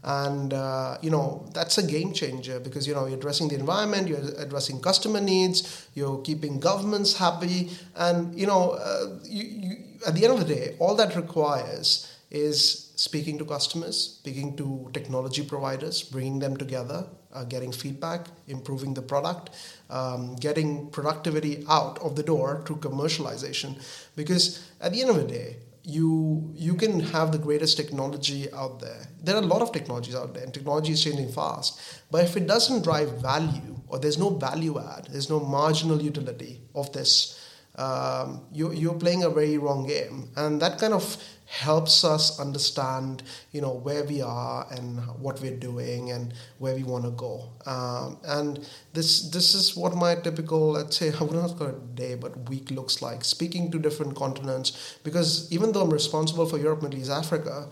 and 0.04 0.52
uh, 0.52 0.98
you 1.00 1.10
know 1.10 1.48
that's 1.54 1.78
a 1.78 1.82
game 1.82 2.12
changer 2.12 2.60
because 2.60 2.86
you 2.86 2.94
know 2.94 3.06
you're 3.06 3.16
addressing 3.16 3.48
the 3.48 3.54
environment 3.54 4.06
you're 4.06 4.20
addressing 4.36 4.78
customer 4.80 5.20
needs 5.20 5.88
you're 5.94 6.20
keeping 6.20 6.60
governments 6.60 7.16
happy 7.16 7.70
and 7.96 8.38
you 8.38 8.46
know 8.46 8.72
uh, 8.72 9.06
you, 9.24 9.44
you, 9.44 9.76
at 10.06 10.14
the 10.14 10.24
end 10.24 10.34
of 10.34 10.46
the 10.46 10.54
day 10.54 10.76
all 10.78 10.94
that 10.94 11.16
requires 11.16 12.13
is 12.34 12.92
speaking 12.96 13.38
to 13.38 13.44
customers 13.44 13.96
speaking 14.20 14.56
to 14.56 14.90
technology 14.92 15.44
providers 15.44 16.02
bringing 16.02 16.38
them 16.38 16.56
together 16.56 17.06
uh, 17.32 17.44
getting 17.44 17.72
feedback 17.72 18.26
improving 18.48 18.94
the 18.94 19.02
product 19.02 19.50
um, 19.90 20.34
getting 20.36 20.90
productivity 20.90 21.64
out 21.68 21.98
of 22.00 22.16
the 22.16 22.22
door 22.22 22.62
through 22.66 22.76
commercialization 22.76 23.80
because 24.16 24.68
at 24.80 24.92
the 24.92 25.00
end 25.00 25.10
of 25.10 25.16
the 25.16 25.28
day 25.38 25.56
you 25.84 26.50
you 26.54 26.74
can 26.74 26.98
have 26.98 27.30
the 27.30 27.38
greatest 27.38 27.76
technology 27.76 28.50
out 28.52 28.80
there. 28.80 29.06
There 29.22 29.36
are 29.36 29.42
a 29.42 29.46
lot 29.46 29.60
of 29.60 29.70
technologies 29.72 30.14
out 30.14 30.32
there, 30.32 30.42
and 30.42 30.52
technology 30.52 30.92
is 30.92 31.04
changing 31.04 31.30
fast. 31.30 31.78
But 32.10 32.24
if 32.24 32.36
it 32.36 32.46
doesn't 32.46 32.84
drive 32.84 33.20
value, 33.20 33.80
or 33.88 33.98
there's 33.98 34.18
no 34.18 34.30
value 34.30 34.78
add, 34.78 35.08
there's 35.10 35.28
no 35.28 35.40
marginal 35.40 36.00
utility 36.00 36.62
of 36.74 36.90
this, 36.92 37.38
um, 37.76 38.42
you, 38.52 38.72
you're 38.72 38.94
playing 38.94 39.24
a 39.24 39.30
very 39.30 39.58
wrong 39.58 39.86
game, 39.86 40.28
and 40.36 40.60
that 40.62 40.78
kind 40.78 40.94
of 40.94 41.16
helps 41.46 42.04
us 42.04 42.40
understand 42.40 43.22
you 43.52 43.60
know 43.60 43.72
where 43.72 44.02
we 44.04 44.22
are 44.22 44.66
and 44.72 44.98
what 45.20 45.40
we're 45.42 45.56
doing 45.56 46.10
and 46.10 46.32
where 46.58 46.74
we 46.74 46.82
want 46.82 47.04
to 47.04 47.10
go. 47.10 47.50
Um, 47.66 48.18
and 48.24 48.66
this 48.92 49.30
this 49.30 49.54
is 49.54 49.76
what 49.76 49.94
my 49.94 50.14
typical 50.14 50.72
let's 50.72 50.96
say 50.96 51.12
i 51.20 51.22
would 51.22 51.34
not 51.34 51.56
call 51.58 51.68
it 51.68 51.94
day 51.94 52.14
but 52.14 52.48
week 52.48 52.70
looks 52.70 53.02
like 53.02 53.24
speaking 53.24 53.70
to 53.72 53.78
different 53.78 54.16
continents. 54.16 54.98
Because 55.04 55.52
even 55.52 55.72
though 55.72 55.82
i'm 55.82 55.90
responsible 55.92 56.46
for 56.46 56.58
europe 56.58 56.82
middle 56.82 56.98
east 56.98 57.10
africa 57.10 57.68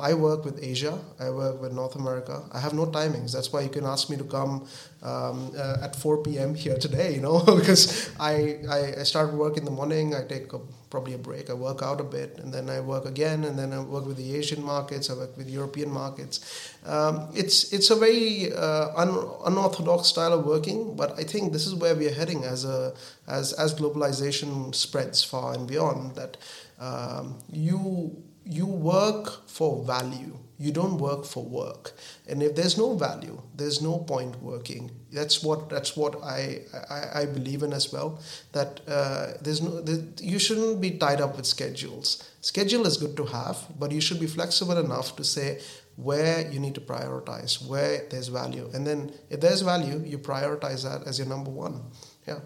I 0.00 0.14
work 0.14 0.44
with 0.44 0.62
Asia, 0.62 0.98
I 1.20 1.30
work 1.30 1.60
with 1.60 1.72
North 1.72 1.96
America. 1.96 2.42
I 2.52 2.60
have 2.60 2.72
no 2.72 2.86
timings. 2.86 3.32
That's 3.32 3.52
why 3.52 3.60
you 3.60 3.68
can 3.68 3.84
ask 3.84 4.08
me 4.08 4.16
to 4.16 4.24
come 4.24 4.66
um, 5.02 5.52
uh, 5.56 5.78
at 5.82 5.96
4 5.96 6.22
p.m. 6.22 6.54
here 6.54 6.78
today, 6.78 7.14
you 7.14 7.20
know, 7.20 7.40
because 7.58 8.10
I, 8.18 8.58
I, 8.70 9.00
I, 9.00 9.02
start 9.02 9.34
work 9.34 9.56
in 9.56 9.64
the 9.64 9.70
morning, 9.70 10.14
I 10.14 10.24
take 10.24 10.52
a, 10.52 10.60
probably 10.90 11.14
a 11.14 11.18
break, 11.18 11.50
I 11.50 11.54
work 11.54 11.82
out 11.82 12.00
a 12.00 12.04
bit, 12.04 12.38
and 12.38 12.54
then 12.54 12.70
I 12.70 12.80
work 12.80 13.04
again, 13.04 13.44
and 13.44 13.58
then 13.58 13.72
I 13.72 13.80
work 13.80 14.06
with 14.06 14.16
the 14.16 14.34
Asian 14.36 14.64
markets, 14.64 15.10
I 15.10 15.14
work 15.14 15.36
with 15.36 15.50
European 15.50 15.90
markets. 15.90 16.74
Um, 16.86 17.28
it's, 17.34 17.72
it's 17.72 17.90
a 17.90 17.96
very 17.96 18.52
uh, 18.52 18.88
un, 18.96 19.28
unorthodox 19.44 20.08
style 20.08 20.32
of 20.32 20.46
working, 20.46 20.94
but 20.96 21.18
I 21.18 21.24
think 21.24 21.52
this 21.52 21.66
is 21.66 21.74
where 21.74 21.94
we 21.94 22.06
are 22.06 22.14
heading 22.14 22.44
as, 22.44 22.64
a, 22.64 22.94
as, 23.26 23.52
as 23.54 23.74
globalization 23.74 24.74
spreads 24.74 25.24
far 25.24 25.52
and 25.52 25.66
beyond, 25.66 26.14
that 26.14 26.36
um, 26.78 27.38
you 27.50 28.22
you 28.44 28.66
work 28.66 29.48
for 29.48 29.84
value. 29.84 30.38
You 30.58 30.70
don't 30.70 30.98
work 30.98 31.24
for 31.24 31.44
work. 31.44 31.92
And 32.28 32.42
if 32.42 32.54
there's 32.54 32.78
no 32.78 32.94
value 32.96 33.40
there's 33.54 33.82
no 33.82 33.98
point 33.98 34.40
working. 34.42 34.90
That's 35.10 35.42
what 35.42 35.68
that's 35.68 35.96
what 35.96 36.22
i 36.22 36.60
i, 36.90 37.22
I 37.22 37.26
believe 37.26 37.62
in 37.62 37.72
as 37.72 37.92
well 37.92 38.20
that 38.52 38.80
uh, 38.86 39.32
there's 39.42 39.60
no 39.60 39.80
there, 39.80 40.04
you 40.20 40.38
shouldn't 40.38 40.80
be 40.80 40.92
tied 40.92 41.20
up 41.20 41.36
with 41.36 41.46
schedules. 41.46 42.30
Schedule 42.40 42.86
is 42.86 42.96
good 42.96 43.16
to 43.16 43.24
have 43.26 43.58
but 43.78 43.90
you 43.92 44.00
should 44.00 44.20
be 44.20 44.26
flexible 44.26 44.78
enough 44.78 45.16
to 45.16 45.24
say 45.24 45.60
where 45.96 46.50
you 46.50 46.58
need 46.58 46.74
to 46.74 46.80
prioritize 46.80 47.66
where 47.66 48.06
there's 48.10 48.28
value. 48.28 48.70
And 48.72 48.86
then 48.86 49.12
if 49.30 49.40
there's 49.40 49.62
value 49.62 50.02
you 50.06 50.18
prioritize 50.18 50.84
that 50.84 51.06
as 51.08 51.18
your 51.18 51.28
number 51.28 51.50
one. 51.50 51.82
Yeah 52.26 52.38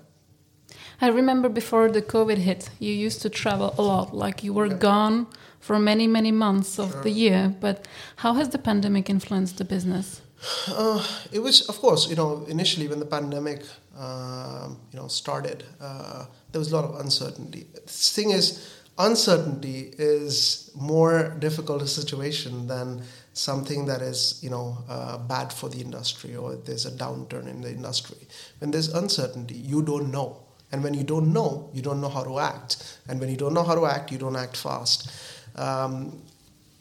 I 1.01 1.09
remember 1.09 1.49
before 1.49 1.91
the 1.91 2.03
COVID 2.03 2.39
hit, 2.39 2.71
you 2.79 2.93
used 2.93 3.21
to 3.23 3.31
travel 3.31 3.75
a 3.79 3.83
lot, 3.83 4.15
like 4.15 4.43
you 4.43 4.53
were 4.53 4.69
gone 4.69 5.27
for 5.61 5.79
many, 5.79 6.07
many 6.07 6.33
months 6.33 6.79
of 6.79 6.93
sure. 6.93 7.03
the 7.03 7.11
year. 7.11 7.55
But 7.61 7.87
how 8.17 8.35
has 8.35 8.49
the 8.49 8.59
pandemic 8.59 9.11
influenced 9.11 9.59
the 9.59 9.65
business? 9.65 10.23
Uh, 10.69 11.05
it 11.33 11.41
was, 11.41 11.69
of 11.69 11.79
course, 11.79 12.09
you 12.09 12.17
know, 12.17 12.45
initially 12.49 12.89
when 12.89 12.99
the 12.99 13.07
pandemic, 13.07 13.63
uh, 13.99 14.69
you 14.93 14.99
know, 14.99 15.09
started, 15.09 15.65
uh, 15.81 16.27
there 16.53 16.59
was 16.59 16.73
a 16.73 16.77
lot 16.77 16.85
of 16.85 17.01
uncertainty. 17.01 17.67
The 17.75 17.81
thing 17.81 18.31
is, 18.31 18.75
uncertainty 18.99 19.93
is 19.99 20.71
more 20.75 21.35
difficult 21.39 21.83
a 21.83 21.87
situation 21.87 22.67
than 22.67 23.03
something 23.33 23.87
that 23.87 24.01
is, 24.01 24.41
you 24.43 24.51
know, 24.51 24.79
uh, 24.89 25.19
bad 25.19 25.53
for 25.53 25.69
the 25.69 25.81
industry 25.81 26.37
or 26.37 26.57
there's 26.57 26.87
a 26.87 26.93
downturn 26.93 27.47
in 27.49 27.61
the 27.61 27.71
industry. 27.71 28.17
When 28.59 28.71
there's 28.71 28.89
uncertainty, 28.89 29.57
you 29.57 29.83
don't 29.83 30.11
know. 30.11 30.46
And 30.73 30.83
when 30.83 30.95
you 30.95 31.05
don't 31.05 31.33
know, 31.33 31.71
you 31.73 31.83
don't 31.83 32.01
know 32.01 32.09
how 32.09 32.25
to 32.25 32.39
act. 32.39 32.99
And 33.09 33.21
when 33.21 33.29
you 33.29 33.37
don't 33.37 33.55
know 33.55 33.63
how 33.63 33.75
to 33.75 33.87
act, 33.87 34.11
you 34.11 34.19
don't 34.19 34.37
act 34.37 34.57
fast. 34.57 35.11
Um, 35.55 36.23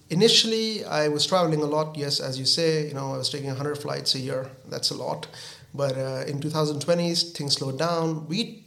initially, 0.10 0.84
I 0.86 1.08
was 1.08 1.26
traveling 1.26 1.62
a 1.62 1.66
lot. 1.66 1.96
Yes, 1.96 2.20
as 2.20 2.40
you 2.40 2.46
say, 2.46 2.88
you 2.88 2.94
know, 2.94 3.14
I 3.14 3.18
was 3.18 3.30
taking 3.30 3.48
100 3.48 3.78
flights 3.78 4.16
a 4.16 4.20
year. 4.20 4.50
That's 4.70 4.90
a 4.90 4.96
lot. 4.96 5.28
But 5.74 5.98
uh, 5.98 6.24
in 6.28 6.40
2020, 6.40 7.14
things 7.16 7.54
slowed 7.54 7.78
down. 7.78 8.28
We 8.28 8.66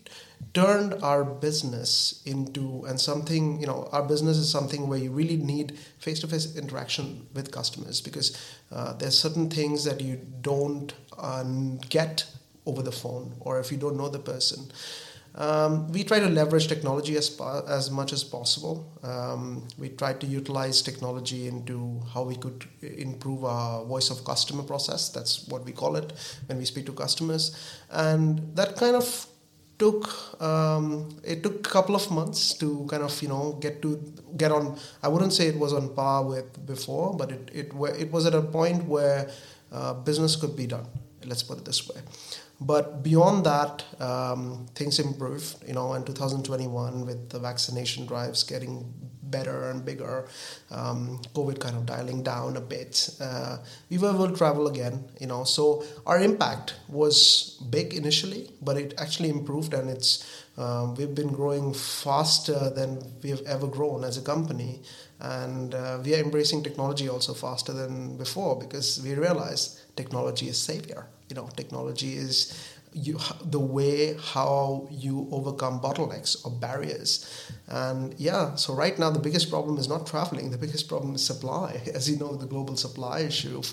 turned 0.54 0.94
our 1.02 1.24
business 1.24 2.22
into 2.24 2.84
and 2.88 3.00
something 3.00 3.60
you 3.60 3.66
know 3.66 3.88
our 3.92 4.02
business 4.02 4.36
is 4.36 4.50
something 4.50 4.88
where 4.88 4.98
you 4.98 5.10
really 5.10 5.36
need 5.36 5.78
face-to-face 5.98 6.56
interaction 6.56 7.26
with 7.34 7.50
customers 7.50 8.00
because 8.00 8.36
uh, 8.72 8.92
there's 8.94 9.18
certain 9.18 9.50
things 9.50 9.84
that 9.84 10.00
you 10.00 10.16
don't 10.40 10.94
uh, 11.18 11.44
get 11.88 12.24
over 12.68 12.82
the 12.82 12.96
phone 13.02 13.34
or 13.40 13.58
if 13.60 13.72
you 13.72 13.78
don't 13.78 13.96
know 13.96 14.08
the 14.08 14.24
person 14.32 14.70
um, 15.38 15.90
we 15.92 16.02
try 16.02 16.18
to 16.18 16.28
leverage 16.28 16.66
technology 16.66 17.16
as, 17.16 17.40
as 17.68 17.90
much 17.92 18.12
as 18.12 18.24
possible. 18.24 18.90
Um, 19.04 19.68
we 19.78 19.90
try 19.90 20.12
to 20.14 20.26
utilize 20.26 20.82
technology 20.82 21.46
into 21.46 22.00
how 22.12 22.24
we 22.24 22.34
could 22.34 22.64
improve 22.82 23.44
our 23.44 23.84
voice 23.84 24.10
of 24.10 24.24
customer 24.24 24.64
process. 24.64 25.10
That's 25.10 25.46
what 25.46 25.64
we 25.64 25.70
call 25.70 25.94
it 25.94 26.12
when 26.46 26.58
we 26.58 26.64
speak 26.64 26.86
to 26.86 26.92
customers. 26.92 27.56
And 27.90 28.56
that 28.56 28.74
kind 28.74 28.96
of 28.96 29.26
took 29.78 30.42
um, 30.42 31.08
it 31.22 31.44
took 31.44 31.54
a 31.54 31.70
couple 31.70 31.94
of 31.94 32.10
months 32.10 32.54
to 32.54 32.84
kind 32.90 33.04
of 33.04 33.22
you 33.22 33.28
know 33.28 33.56
get 33.60 33.80
to 33.80 33.96
get 34.36 34.50
on 34.50 34.76
i 35.04 35.08
wouldn't 35.08 35.32
say 35.32 35.46
it 35.46 35.56
was 35.56 35.72
on 35.72 35.94
par 35.94 36.24
with 36.24 36.66
before 36.66 37.16
but 37.16 37.30
it 37.30 37.48
it, 37.54 37.72
it 37.96 38.10
was 38.10 38.26
at 38.26 38.34
a 38.34 38.42
point 38.42 38.84
where 38.86 39.30
uh, 39.70 39.94
business 39.94 40.34
could 40.34 40.56
be 40.56 40.66
done 40.66 40.84
let's 41.26 41.44
put 41.44 41.58
it 41.58 41.64
this 41.64 41.88
way 41.88 42.00
but 42.60 43.02
beyond 43.02 43.46
that, 43.46 43.84
um, 44.00 44.66
things 44.74 44.98
improved. 44.98 45.56
You 45.66 45.74
know, 45.74 45.94
in 45.94 46.04
2021, 46.04 47.06
with 47.06 47.30
the 47.30 47.38
vaccination 47.38 48.06
drives 48.06 48.42
getting 48.42 48.92
better 49.30 49.70
and 49.70 49.84
bigger, 49.84 50.26
um, 50.70 51.20
COVID 51.34 51.58
kind 51.60 51.76
of 51.76 51.86
dialing 51.86 52.22
down 52.22 52.56
a 52.56 52.60
bit, 52.60 53.10
uh, 53.20 53.58
we 53.90 53.98
were 53.98 54.10
able 54.10 54.28
to 54.28 54.36
travel 54.36 54.66
again. 54.66 55.04
You 55.20 55.26
know, 55.26 55.44
so 55.44 55.84
our 56.06 56.20
impact 56.20 56.74
was 56.88 57.60
big 57.70 57.94
initially, 57.94 58.50
but 58.62 58.76
it 58.76 58.94
actually 58.98 59.30
improved, 59.30 59.74
and 59.74 59.90
it's 59.90 60.44
um, 60.56 60.94
we've 60.94 61.14
been 61.14 61.32
growing 61.32 61.74
faster 61.74 62.70
than 62.70 63.02
we've 63.22 63.42
ever 63.46 63.66
grown 63.66 64.04
as 64.04 64.16
a 64.16 64.22
company, 64.22 64.82
and 65.20 65.74
uh, 65.74 65.98
we 66.04 66.14
are 66.14 66.18
embracing 66.18 66.62
technology 66.62 67.08
also 67.08 67.34
faster 67.34 67.72
than 67.72 68.16
before 68.16 68.58
because 68.58 69.00
we 69.02 69.14
realize 69.14 69.84
technology 69.96 70.48
is 70.48 70.58
savior 70.58 71.06
you 71.28 71.36
know 71.36 71.48
technology 71.56 72.14
is 72.14 72.76
you, 72.92 73.18
the 73.44 73.60
way 73.60 74.16
how 74.20 74.88
you 74.90 75.28
overcome 75.30 75.80
bottlenecks 75.80 76.44
or 76.44 76.50
barriers. 76.50 77.26
And 77.68 78.14
yeah, 78.18 78.54
so 78.54 78.74
right 78.74 78.98
now 78.98 79.10
the 79.10 79.18
biggest 79.18 79.50
problem 79.50 79.78
is 79.78 79.88
not 79.88 80.06
traveling. 80.06 80.50
The 80.50 80.58
biggest 80.58 80.88
problem 80.88 81.14
is 81.14 81.24
supply, 81.24 81.80
as 81.94 82.08
you 82.10 82.16
know, 82.16 82.34
the 82.34 82.46
global 82.46 82.76
supply 82.76 83.20
issue 83.20 83.58
of 83.58 83.66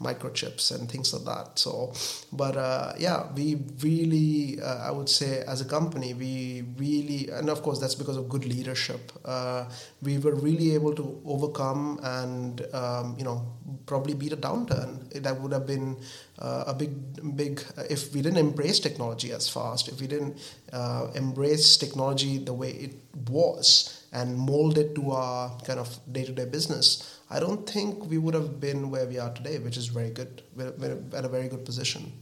microchips 0.00 0.74
and 0.74 0.90
things 0.90 1.12
like 1.12 1.24
that. 1.24 1.58
So, 1.58 1.92
but 2.32 2.56
uh, 2.56 2.92
yeah, 2.98 3.26
we 3.34 3.56
really, 3.82 4.60
uh, 4.60 4.88
I 4.88 4.90
would 4.90 5.08
say, 5.08 5.42
as 5.46 5.60
a 5.60 5.64
company, 5.64 6.14
we 6.14 6.64
really, 6.76 7.28
and 7.30 7.48
of 7.50 7.62
course 7.62 7.80
that's 7.80 7.94
because 7.94 8.16
of 8.16 8.28
good 8.28 8.44
leadership. 8.44 9.12
Uh, 9.24 9.64
we 10.02 10.18
were 10.18 10.34
really 10.34 10.74
able 10.74 10.94
to 10.94 11.20
overcome 11.26 12.00
and 12.02 12.62
um, 12.72 13.14
you 13.18 13.24
know 13.24 13.46
probably 13.86 14.14
beat 14.14 14.32
a 14.32 14.36
downturn. 14.36 15.10
That 15.22 15.40
would 15.40 15.52
have 15.52 15.66
been 15.66 15.96
uh, 16.40 16.64
a 16.66 16.74
big, 16.74 17.36
big. 17.36 17.62
Uh, 17.76 17.82
if 17.90 18.14
we 18.14 18.22
didn't 18.22 18.38
embrace 18.38 18.80
technology 18.80 19.32
as 19.32 19.48
fast, 19.48 19.88
if 19.88 20.00
we 20.00 20.06
didn't 20.06 20.38
uh, 20.72 21.08
embrace 21.14 21.76
technology 21.76 22.38
the 22.38 22.54
way 22.54 22.70
it 22.70 22.94
was 23.28 24.06
and 24.12 24.36
mold 24.36 24.78
it 24.78 24.94
to 24.94 25.10
our 25.10 25.56
kind 25.60 25.78
of 25.78 25.98
day-to-day 26.10 26.46
business, 26.46 27.20
I 27.30 27.40
don't 27.40 27.68
think 27.68 28.06
we 28.06 28.18
would 28.18 28.34
have 28.34 28.58
been 28.60 28.90
where 28.90 29.06
we 29.06 29.18
are 29.18 29.32
today, 29.32 29.58
which 29.58 29.76
is 29.76 29.86
very 29.86 30.10
good. 30.10 30.42
We're, 30.56 30.72
we're 30.72 30.98
at 31.14 31.24
a 31.24 31.28
very 31.28 31.48
good 31.48 31.64
position. 31.64 32.12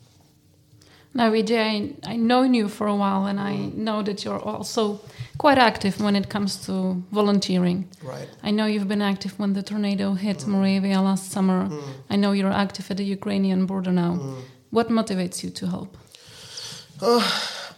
Now, 1.19 1.33
Vijay, 1.33 1.97
I, 2.07 2.13
I 2.13 2.17
know 2.17 2.43
you 2.43 2.69
for 2.69 2.87
a 2.87 2.95
while, 2.95 3.27
and 3.27 3.41
I 3.41 3.55
mm. 3.55 3.75
know 3.75 4.03
that 4.05 4.25
you're 4.25 4.39
also 4.39 5.01
quite 5.37 5.59
active 5.59 6.01
when 6.01 6.15
it 6.15 6.29
comes 6.29 6.65
to 6.67 7.03
volunteering. 7.11 7.89
Right. 8.05 8.29
I 8.45 8.53
know 8.53 8.67
you've 8.67 8.87
been 8.87 9.03
active 9.03 9.37
when 9.37 9.53
the 9.53 9.65
tornado 9.65 10.15
hit 10.15 10.47
Moravia 10.47 11.01
last 11.01 11.33
summer. 11.33 11.69
Mm. 11.69 11.83
I 12.09 12.15
know 12.15 12.31
you're 12.31 12.53
active 12.53 12.89
at 12.93 12.99
the 12.99 13.05
Ukrainian 13.19 13.67
border 13.67 13.91
now. 13.91 14.13
Mm. 14.15 14.43
What 14.71 14.91
motivates 14.91 15.43
you 15.43 15.51
to 15.51 15.67
help? 15.67 15.97
Uh, 17.03 17.19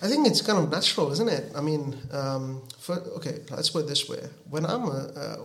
I 0.03 0.07
think 0.11 0.27
it's 0.27 0.43
kind 0.43 0.59
of 0.59 0.71
natural, 0.71 1.11
isn't 1.11 1.31
it? 1.31 1.45
I 1.57 1.63
mean, 1.63 1.97
um, 2.13 2.63
for, 2.79 2.97
okay, 3.17 3.37
let's 3.51 3.71
put 3.71 3.85
it 3.85 3.89
this 3.89 4.07
way. 4.07 4.21
When 4.51 4.67
I'm 4.67 4.85
a, 4.85 5.01
uh, 5.23 5.37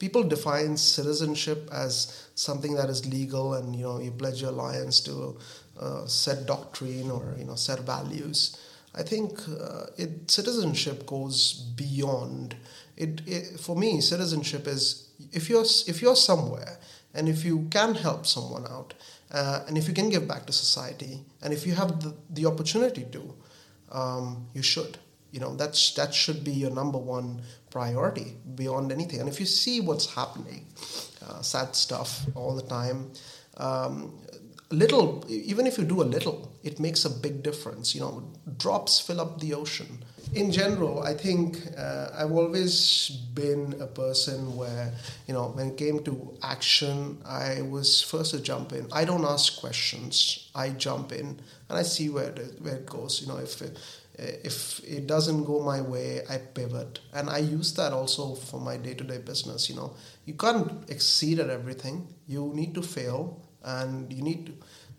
people 0.00 0.24
define 0.24 0.76
citizenship 0.76 1.68
as 1.72 2.28
something 2.34 2.74
that 2.74 2.90
is 2.90 3.06
legal 3.06 3.54
and, 3.54 3.76
you 3.76 3.84
know, 3.84 4.00
you 4.00 4.10
pledge 4.10 4.42
your 4.42 4.50
allegiance 4.50 4.98
to 5.02 5.38
uh, 5.78 6.06
set 6.06 6.46
doctrine 6.46 7.10
or, 7.10 7.34
you 7.38 7.44
know, 7.44 7.56
set 7.56 7.80
values. 7.80 8.56
I 8.94 9.02
think 9.02 9.40
uh, 9.48 9.86
it, 9.96 10.30
citizenship 10.30 11.06
goes 11.06 11.52
beyond. 11.76 12.54
It, 12.96 13.22
it, 13.26 13.60
for 13.60 13.74
me, 13.74 14.00
citizenship 14.00 14.66
is 14.68 15.08
if 15.32 15.48
you're, 15.50 15.64
if 15.86 16.00
you're 16.00 16.16
somewhere 16.16 16.78
and 17.12 17.28
if 17.28 17.44
you 17.44 17.66
can 17.70 17.94
help 17.94 18.26
someone 18.26 18.66
out, 18.66 18.94
uh, 19.32 19.64
and 19.66 19.76
if 19.76 19.88
you 19.88 19.94
can 19.94 20.10
give 20.10 20.28
back 20.28 20.46
to 20.46 20.52
society, 20.52 21.24
and 21.42 21.52
if 21.52 21.66
you 21.66 21.72
have 21.74 22.00
the, 22.00 22.14
the 22.30 22.46
opportunity 22.46 23.04
to, 23.10 23.34
um, 23.90 24.46
you 24.54 24.62
should. 24.62 24.98
You 25.32 25.40
know, 25.40 25.56
that's, 25.56 25.92
that 25.94 26.14
should 26.14 26.44
be 26.44 26.52
your 26.52 26.70
number 26.70 26.98
one 26.98 27.42
priority 27.70 28.36
beyond 28.54 28.92
anything. 28.92 29.18
And 29.18 29.28
if 29.28 29.40
you 29.40 29.46
see 29.46 29.80
what's 29.80 30.14
happening, 30.14 30.66
uh, 31.26 31.42
sad 31.42 31.74
stuff 31.74 32.24
all 32.36 32.54
the 32.54 32.62
time, 32.62 33.10
um, 33.56 34.16
little, 34.70 35.24
even 35.28 35.66
if 35.66 35.78
you 35.78 35.84
do 35.84 36.02
a 36.02 36.04
little, 36.04 36.52
it 36.62 36.80
makes 36.80 37.04
a 37.04 37.10
big 37.10 37.42
difference. 37.42 37.94
You 37.94 38.00
know, 38.00 38.32
drops 38.58 39.00
fill 39.00 39.20
up 39.20 39.40
the 39.40 39.54
ocean. 39.54 40.04
In 40.32 40.50
general, 40.50 41.02
I 41.02 41.14
think 41.14 41.58
uh, 41.78 42.08
I've 42.16 42.32
always 42.32 43.10
been 43.34 43.76
a 43.80 43.86
person 43.86 44.56
where, 44.56 44.92
you 45.28 45.34
know, 45.34 45.48
when 45.48 45.68
it 45.68 45.76
came 45.76 46.02
to 46.04 46.36
action, 46.42 47.18
I 47.24 47.62
was 47.62 48.02
first 48.02 48.32
to 48.32 48.40
jump 48.40 48.72
in. 48.72 48.88
I 48.90 49.04
don't 49.04 49.24
ask 49.24 49.60
questions. 49.60 50.50
I 50.54 50.70
jump 50.70 51.12
in 51.12 51.40
and 51.68 51.78
I 51.78 51.82
see 51.82 52.08
where 52.08 52.30
it, 52.30 52.60
where 52.60 52.76
it 52.76 52.86
goes. 52.86 53.20
You 53.20 53.28
know, 53.28 53.36
if 53.36 53.60
it, 53.62 53.78
if 54.18 54.80
it 54.82 55.06
doesn't 55.06 55.44
go 55.44 55.60
my 55.60 55.82
way, 55.82 56.22
I 56.28 56.38
pivot, 56.38 57.00
and 57.12 57.28
I 57.28 57.38
use 57.38 57.74
that 57.74 57.92
also 57.92 58.34
for 58.34 58.58
my 58.58 58.76
day-to-day 58.76 59.18
business. 59.18 59.68
You 59.68 59.76
know, 59.76 59.94
you 60.24 60.34
can't 60.34 60.88
exceed 60.88 61.38
at 61.38 61.50
everything. 61.50 62.08
You 62.26 62.50
need 62.54 62.74
to 62.74 62.82
fail, 62.82 63.43
and 63.64 64.12
you 64.12 64.22
need 64.22 64.46
to 64.46 64.52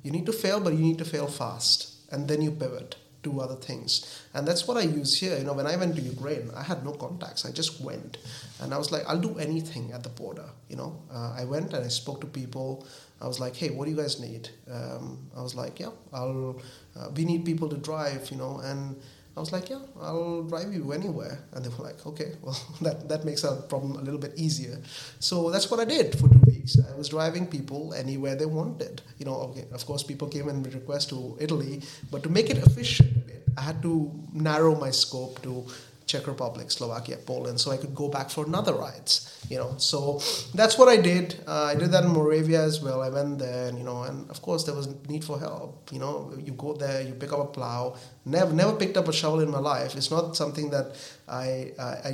you 0.04 0.12
need 0.12 0.28
to 0.28 0.34
fail, 0.34 0.60
but 0.60 0.74
you 0.74 0.80
need 0.80 1.00
to 1.00 1.06
fail 1.06 1.28
fast, 1.28 1.96
and 2.12 2.28
then 2.28 2.42
you 2.42 2.52
pivot 2.52 2.96
to 3.24 3.42
other 3.42 3.56
things. 3.56 4.24
And 4.36 4.48
that's 4.48 4.68
what 4.68 4.78
I 4.78 4.82
use 4.82 5.20
here. 5.20 5.36
You 5.38 5.44
know, 5.44 5.54
when 5.54 5.66
I 5.66 5.76
went 5.76 5.96
to 5.96 6.02
Ukraine, 6.02 6.52
I 6.56 6.62
had 6.62 6.86
no 6.86 6.92
contacts. 6.92 7.44
I 7.44 7.52
just 7.52 7.82
went, 7.82 8.18
and 8.62 8.74
I 8.74 8.78
was 8.78 8.92
like, 8.92 9.04
I'll 9.08 9.20
do 9.20 9.38
anything 9.40 9.92
at 9.94 10.04
the 10.04 10.10
border. 10.10 10.50
You 10.70 10.76
know, 10.78 11.02
uh, 11.12 11.34
I 11.36 11.46
went 11.46 11.74
and 11.74 11.84
I 11.84 11.90
spoke 11.90 12.22
to 12.22 12.28
people. 12.28 12.88
I 13.20 13.28
was 13.28 13.40
like, 13.40 13.56
hey, 13.56 13.72
what 13.72 13.86
do 13.86 13.92
you 13.92 13.98
guys 13.98 14.20
need? 14.20 14.50
Um, 14.72 15.30
I 15.36 15.42
was 15.42 15.56
like, 15.56 15.80
yeah, 15.80 15.92
I'll. 16.14 16.62
Uh, 16.96 17.10
we 17.16 17.26
need 17.26 17.44
people 17.44 17.68
to 17.70 17.78
drive. 17.78 18.30
You 18.30 18.38
know, 18.38 18.62
and 18.64 18.96
I 19.36 19.40
was 19.42 19.52
like, 19.52 19.70
yeah, 19.70 19.82
I'll 20.00 20.44
drive 20.44 20.74
you 20.74 20.94
anywhere. 20.94 21.40
And 21.52 21.66
they 21.66 21.70
were 21.70 21.84
like, 21.84 22.06
okay, 22.06 22.32
well, 22.42 22.58
that, 22.82 23.10
that 23.10 23.26
makes 23.26 23.44
our 23.44 23.56
problem 23.58 23.98
a 23.98 24.02
little 24.02 24.20
bit 24.20 24.34
easier. 24.36 24.80
So 25.20 25.52
that's 25.52 25.70
what 25.70 25.80
I 25.80 25.86
did 25.86 26.18
for 26.18 26.30
two 26.30 26.42
weeks. 26.46 26.78
I 26.80 26.96
was 26.96 27.10
driving 27.10 27.46
people 27.46 27.94
anywhere 27.94 28.36
they 28.36 28.46
wanted. 28.46 29.02
You 29.18 29.26
know, 29.26 29.36
okay, 29.50 29.66
of 29.74 29.86
course, 29.86 30.04
people 30.04 30.30
came 30.30 30.48
and 30.48 30.66
request 30.74 31.10
to 31.10 31.38
Italy, 31.40 31.82
but 32.12 32.24
to 32.24 32.30
make 32.30 32.50
it 32.50 32.58
efficient, 32.58 33.12
I 33.58 33.62
had 33.62 33.82
to 33.84 34.12
narrow 34.34 34.76
my 34.76 34.92
scope 34.92 35.42
to 35.44 35.66
Czech 36.06 36.28
Republic, 36.28 36.72
Slovakia, 36.72 37.18
Poland, 37.26 37.60
so 37.60 37.72
I 37.72 37.78
could 37.78 37.96
go 37.96 38.08
back 38.10 38.30
for 38.30 38.46
another 38.46 38.74
rides. 38.74 39.28
You 39.50 39.58
know, 39.58 39.74
so 39.78 40.22
that's 40.54 40.78
what 40.78 40.88
I 40.88 40.98
did. 40.98 41.36
Uh, 41.48 41.72
I 41.72 41.76
did 41.76 41.92
that 41.92 42.04
in 42.04 42.12
Moravia 42.12 42.62
as 42.62 42.82
well. 42.82 43.02
I 43.02 43.10
went 43.10 43.40
there, 43.40 43.68
and 43.70 43.78
you 43.78 43.84
know, 43.84 44.04
and 44.04 44.30
of 44.30 44.42
course 44.42 44.66
there 44.66 44.76
was 44.76 44.88
need 45.10 45.24
for 45.24 45.40
help. 45.40 45.92
You 45.92 46.00
know, 46.00 46.32
you 46.38 46.54
go 46.54 46.74
there, 46.74 47.02
you 47.02 47.14
pick 47.14 47.34
up 47.34 47.40
a 47.40 47.46
plow. 47.46 47.96
Never, 48.26 48.54
never 48.54 48.74
picked 48.74 48.98
up 48.98 49.08
a 49.08 49.14
shovel 49.14 49.42
in 49.42 49.50
my 49.50 49.60
life. 49.60 49.96
It's 49.96 50.12
not 50.12 50.36
something 50.36 50.70
that 50.70 50.96
I, 51.28 51.72
I, 51.80 51.90
I 52.10 52.12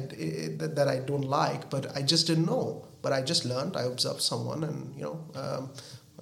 that 0.57 0.87
I 0.87 0.99
don't 0.99 1.25
like, 1.25 1.69
but 1.69 1.95
I 1.95 2.01
just 2.01 2.27
didn't 2.27 2.45
know. 2.45 2.85
But 3.01 3.11
I 3.11 3.21
just 3.21 3.45
learned. 3.45 3.75
I 3.75 3.83
observed 3.83 4.21
someone, 4.21 4.63
and 4.63 4.95
you 4.95 5.03
know. 5.03 5.19
Um, 5.35 5.69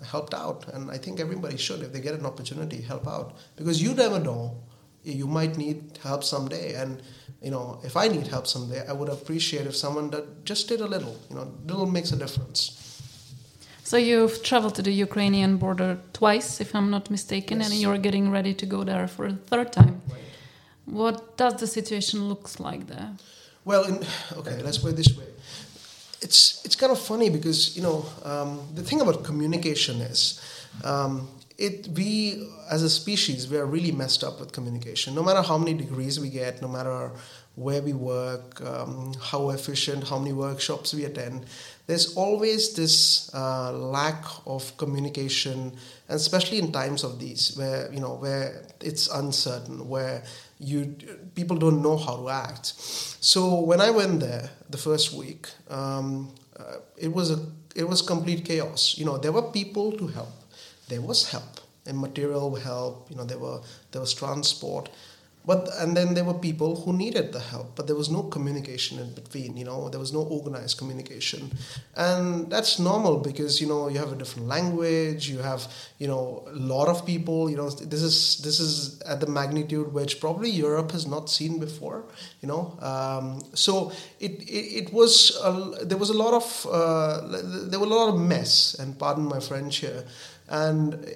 helped 0.06 0.34
out 0.34 0.66
and 0.74 0.90
i 0.90 0.98
think 0.98 1.20
everybody 1.20 1.58
should 1.58 1.82
if 1.82 1.92
they 1.92 2.00
get 2.00 2.14
an 2.14 2.26
opportunity 2.26 2.80
help 2.82 3.06
out 3.06 3.36
because 3.58 3.82
you 3.82 3.94
never 3.94 4.18
know 4.18 4.56
you 5.04 5.28
might 5.28 5.58
need 5.58 6.00
help 6.04 6.24
someday 6.24 6.76
and 6.76 7.02
you 7.42 7.52
know, 7.52 7.80
if 7.84 7.96
I 7.96 8.08
need 8.08 8.28
help 8.28 8.48
someday, 8.48 8.86
I 8.88 8.94
would 8.94 9.10
appreciate 9.10 9.66
if 9.66 9.76
someone 9.76 10.10
that 10.10 10.44
just 10.44 10.68
did 10.68 10.82
a 10.82 10.88
little. 10.88 11.16
You 11.30 11.38
know, 11.38 11.52
little 11.66 11.86
makes 11.86 12.12
a 12.12 12.18
difference. 12.18 12.76
So 13.84 13.98
you've 13.98 14.44
traveled 14.44 14.76
to 14.76 14.82
the 14.82 14.92
Ukrainian 14.92 15.58
border 15.58 15.98
twice, 16.14 16.62
if 16.62 16.76
I'm 16.76 16.90
not 16.90 17.10
mistaken, 17.10 17.60
yes. 17.60 17.72
and 17.72 17.80
you're 17.80 17.98
getting 17.98 18.30
ready 18.30 18.54
to 18.54 18.66
go 18.66 18.84
there 18.84 19.08
for 19.08 19.26
a 19.26 19.34
third 19.34 19.72
time. 19.72 20.02
Right. 20.08 20.20
What 20.86 21.38
does 21.38 21.56
the 21.56 21.68
situation 21.68 22.28
looks 22.28 22.60
like 22.60 22.88
there? 22.88 23.12
Well, 23.66 23.86
in, 23.86 24.04
okay, 24.34 24.62
let's 24.62 24.78
put 24.78 24.90
it 24.94 24.98
this 24.98 25.18
way. 25.18 25.26
It's 26.22 26.64
it's 26.66 26.76
kind 26.76 26.92
of 26.92 27.00
funny 27.00 27.30
because 27.30 27.76
you 27.78 27.82
know 27.82 28.06
um, 28.24 28.60
the 28.76 28.84
thing 28.84 29.00
about 29.02 29.24
communication 29.24 30.02
is 30.02 30.42
um, 30.84 31.28
it 31.60 31.90
we 31.90 32.48
as 32.72 32.82
a 32.84 32.90
species 32.90 33.50
we 33.50 33.58
are 33.58 33.66
really 33.66 33.92
messed 33.92 34.24
up 34.24 34.40
with 34.40 34.54
communication. 34.54 35.14
No 35.14 35.22
matter 35.22 35.42
how 35.42 35.58
many 35.58 35.74
degrees 35.74 36.20
we 36.20 36.30
get 36.30 36.62
no 36.62 36.68
matter 36.68 37.12
where 37.56 37.82
we 37.82 37.92
work 37.92 38.62
um, 38.62 39.14
how 39.22 39.50
efficient 39.50 40.08
how 40.08 40.18
many 40.18 40.32
workshops 40.32 40.94
we 40.94 41.04
attend 41.04 41.46
there's 41.88 42.16
always 42.16 42.74
this 42.76 43.30
uh, 43.34 43.74
lack 43.74 44.24
of 44.46 44.78
communication 44.78 45.74
and 46.08 46.16
especially 46.16 46.60
in 46.60 46.72
times 46.72 47.04
of 47.04 47.20
these 47.20 47.58
where 47.58 47.92
you 47.92 48.00
know 48.00 48.14
where 48.16 48.66
it's 48.80 49.10
uncertain 49.10 49.90
where 49.90 50.24
you 50.60 50.96
people 51.36 51.58
don't 51.58 51.82
know 51.82 51.98
how 51.98 52.16
to 52.16 52.30
act. 52.30 52.68
So 53.22 53.60
when 53.60 53.82
i 53.82 53.90
went 53.92 54.22
there 54.22 54.50
the 54.70 54.78
first 54.78 55.14
week 55.14 55.50
um, 55.70 56.34
uh, 56.58 56.78
it 56.98 57.12
was 57.12 57.32
a 57.32 57.40
it 57.76 57.88
was 57.88 58.02
complete 58.02 58.46
chaos. 58.46 58.96
You 58.98 59.06
know 59.06 59.18
there 59.18 59.34
were 59.34 59.52
people 59.52 59.92
to 59.98 60.08
help 60.08 60.39
there 60.90 61.02
was 61.02 61.30
help 61.30 61.62
and 61.86 61.98
material 61.98 62.56
help. 62.56 63.10
You 63.10 63.18
know, 63.18 63.24
there 63.24 63.40
were 63.40 63.62
there 63.92 64.02
was 64.02 64.14
transport, 64.14 64.90
but 65.46 65.68
and 65.80 65.98
then 65.98 66.14
there 66.14 66.24
were 66.24 66.36
people 66.36 66.76
who 66.82 66.94
needed 66.94 67.34
the 67.34 67.40
help, 67.40 67.76
but 67.76 67.88
there 67.88 67.96
was 67.96 68.10
no 68.10 68.24
communication 68.24 69.00
in 69.00 69.14
between. 69.14 69.58
You 69.58 69.66
know, 69.66 69.90
there 69.90 70.00
was 70.00 70.14
no 70.14 70.22
organized 70.22 70.78
communication, 70.78 71.52
and 71.96 72.50
that's 72.52 72.78
normal 72.78 73.18
because 73.18 73.60
you 73.62 73.68
know 73.68 73.88
you 73.88 73.98
have 73.98 74.12
a 74.12 74.16
different 74.16 74.48
language. 74.48 75.30
You 75.30 75.40
have 75.40 75.68
you 75.98 76.08
know 76.08 76.44
a 76.48 76.56
lot 76.56 76.88
of 76.88 77.06
people. 77.06 77.50
You 77.50 77.58
know, 77.58 77.70
this 77.70 78.04
is 78.04 78.38
this 78.44 78.60
is 78.60 79.02
at 79.02 79.22
the 79.22 79.28
magnitude 79.28 79.94
which 79.94 80.20
probably 80.20 80.50
Europe 80.52 80.92
has 80.92 81.08
not 81.08 81.30
seen 81.30 81.58
before. 81.60 82.04
You 82.42 82.50
know, 82.50 82.78
um, 82.82 83.42
so 83.54 83.92
it, 84.20 84.34
it, 84.44 84.66
it 84.82 84.94
was 84.94 85.40
a, 85.44 85.86
there 85.86 85.98
was 85.98 86.10
a 86.10 86.18
lot 86.24 86.34
of 86.34 86.68
uh, 86.72 87.22
there 87.70 87.80
were 87.80 87.88
a 87.88 87.96
lot 88.02 88.10
of 88.10 88.20
mess, 88.20 88.76
and 88.76 89.00
pardon 89.00 89.26
my 89.26 89.40
French 89.40 89.78
here. 89.78 90.04
And 90.50 90.96
uh, 90.96 91.08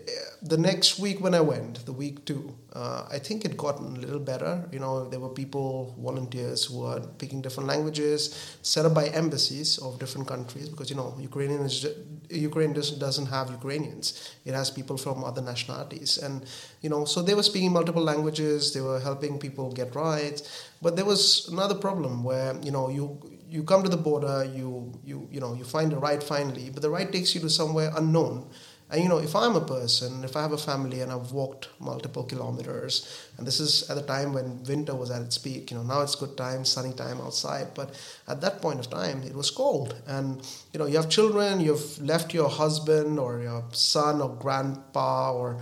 the 0.43 0.57
next 0.57 0.99
week 0.99 1.19
when 1.19 1.33
I 1.33 1.41
went, 1.41 1.85
the 1.87 1.91
week 1.91 2.23
two, 2.23 2.55
uh, 2.73 3.07
I 3.11 3.17
think 3.17 3.45
it 3.45 3.57
got 3.57 3.79
a 3.79 3.83
little 3.83 4.19
better. 4.19 4.69
You 4.71 4.79
know, 4.79 5.09
there 5.09 5.19
were 5.19 5.29
people, 5.29 5.95
volunteers 5.99 6.65
who 6.65 6.81
were 6.81 7.01
speaking 7.15 7.41
different 7.41 7.67
languages, 7.67 8.57
set 8.61 8.85
up 8.85 8.93
by 8.93 9.07
embassies 9.07 9.79
of 9.79 9.97
different 9.97 10.27
countries 10.27 10.69
because 10.69 10.91
you 10.91 10.95
know 10.95 11.17
Ukrainian 11.19 11.65
is 11.65 11.85
Ukraine 12.29 12.73
doesn't 12.73 13.25
have 13.25 13.49
Ukrainians; 13.49 14.35
it 14.45 14.53
has 14.53 14.69
people 14.69 14.97
from 14.97 15.23
other 15.23 15.41
nationalities, 15.41 16.19
and 16.19 16.45
you 16.81 16.89
know, 16.89 17.05
so 17.05 17.21
they 17.23 17.33
were 17.33 17.43
speaking 17.43 17.71
multiple 17.71 18.03
languages. 18.03 18.73
They 18.73 18.81
were 18.81 18.99
helping 18.99 19.39
people 19.39 19.71
get 19.71 19.95
rights, 19.95 20.69
but 20.81 20.95
there 20.95 21.05
was 21.05 21.47
another 21.51 21.75
problem 21.75 22.23
where 22.23 22.55
you 22.63 22.71
know 22.71 22.89
you 22.89 23.19
you 23.49 23.63
come 23.63 23.83
to 23.83 23.89
the 23.89 23.97
border, 24.09 24.45
you 24.45 24.93
you 25.03 25.27
you 25.31 25.39
know 25.39 25.53
you 25.53 25.63
find 25.63 25.91
a 25.93 25.97
ride 25.97 26.23
finally, 26.23 26.69
but 26.69 26.81
the 26.81 26.89
ride 26.89 27.11
takes 27.11 27.33
you 27.33 27.41
to 27.41 27.49
somewhere 27.49 27.91
unknown 27.95 28.49
and 28.93 29.01
you 29.01 29.09
know, 29.09 29.17
if 29.17 29.35
I'm 29.35 29.55
a 29.55 29.65
person, 29.65 30.23
if 30.23 30.37
I 30.37 30.43
have 30.43 30.51
a 30.51 30.57
family 30.57 31.01
and 31.01 31.11
I've 31.11 31.31
walked 31.31 31.67
multiple 31.79 32.23
kilometers, 32.23 33.27
and 33.39 33.47
this 33.47 33.59
is 33.59 33.89
at 33.89 33.95
the 33.95 34.03
time 34.03 34.33
when 34.33 34.63
winter 34.65 34.93
was 34.93 35.09
at 35.09 35.23
its 35.23 35.39
peak, 35.39 35.71
you 35.71 35.77
know, 35.77 35.83
now 35.83 36.01
it's 36.01 36.13
good 36.13 36.37
time, 36.37 36.63
sunny 36.63 36.93
time 36.93 37.19
outside, 37.19 37.69
but 37.73 37.99
at 38.27 38.39
that 38.41 38.61
point 38.61 38.79
of 38.79 38.91
time, 38.91 39.23
it 39.23 39.33
was 39.33 39.49
cold. 39.49 39.95
And 40.05 40.47
you 40.73 40.77
know, 40.77 40.85
you 40.85 40.97
have 40.97 41.09
children, 41.09 41.59
you've 41.59 41.99
left 42.03 42.35
your 42.35 42.47
husband 42.47 43.17
or 43.17 43.41
your 43.41 43.63
son 43.71 44.21
or 44.21 44.29
grandpa 44.29 45.33
or 45.33 45.59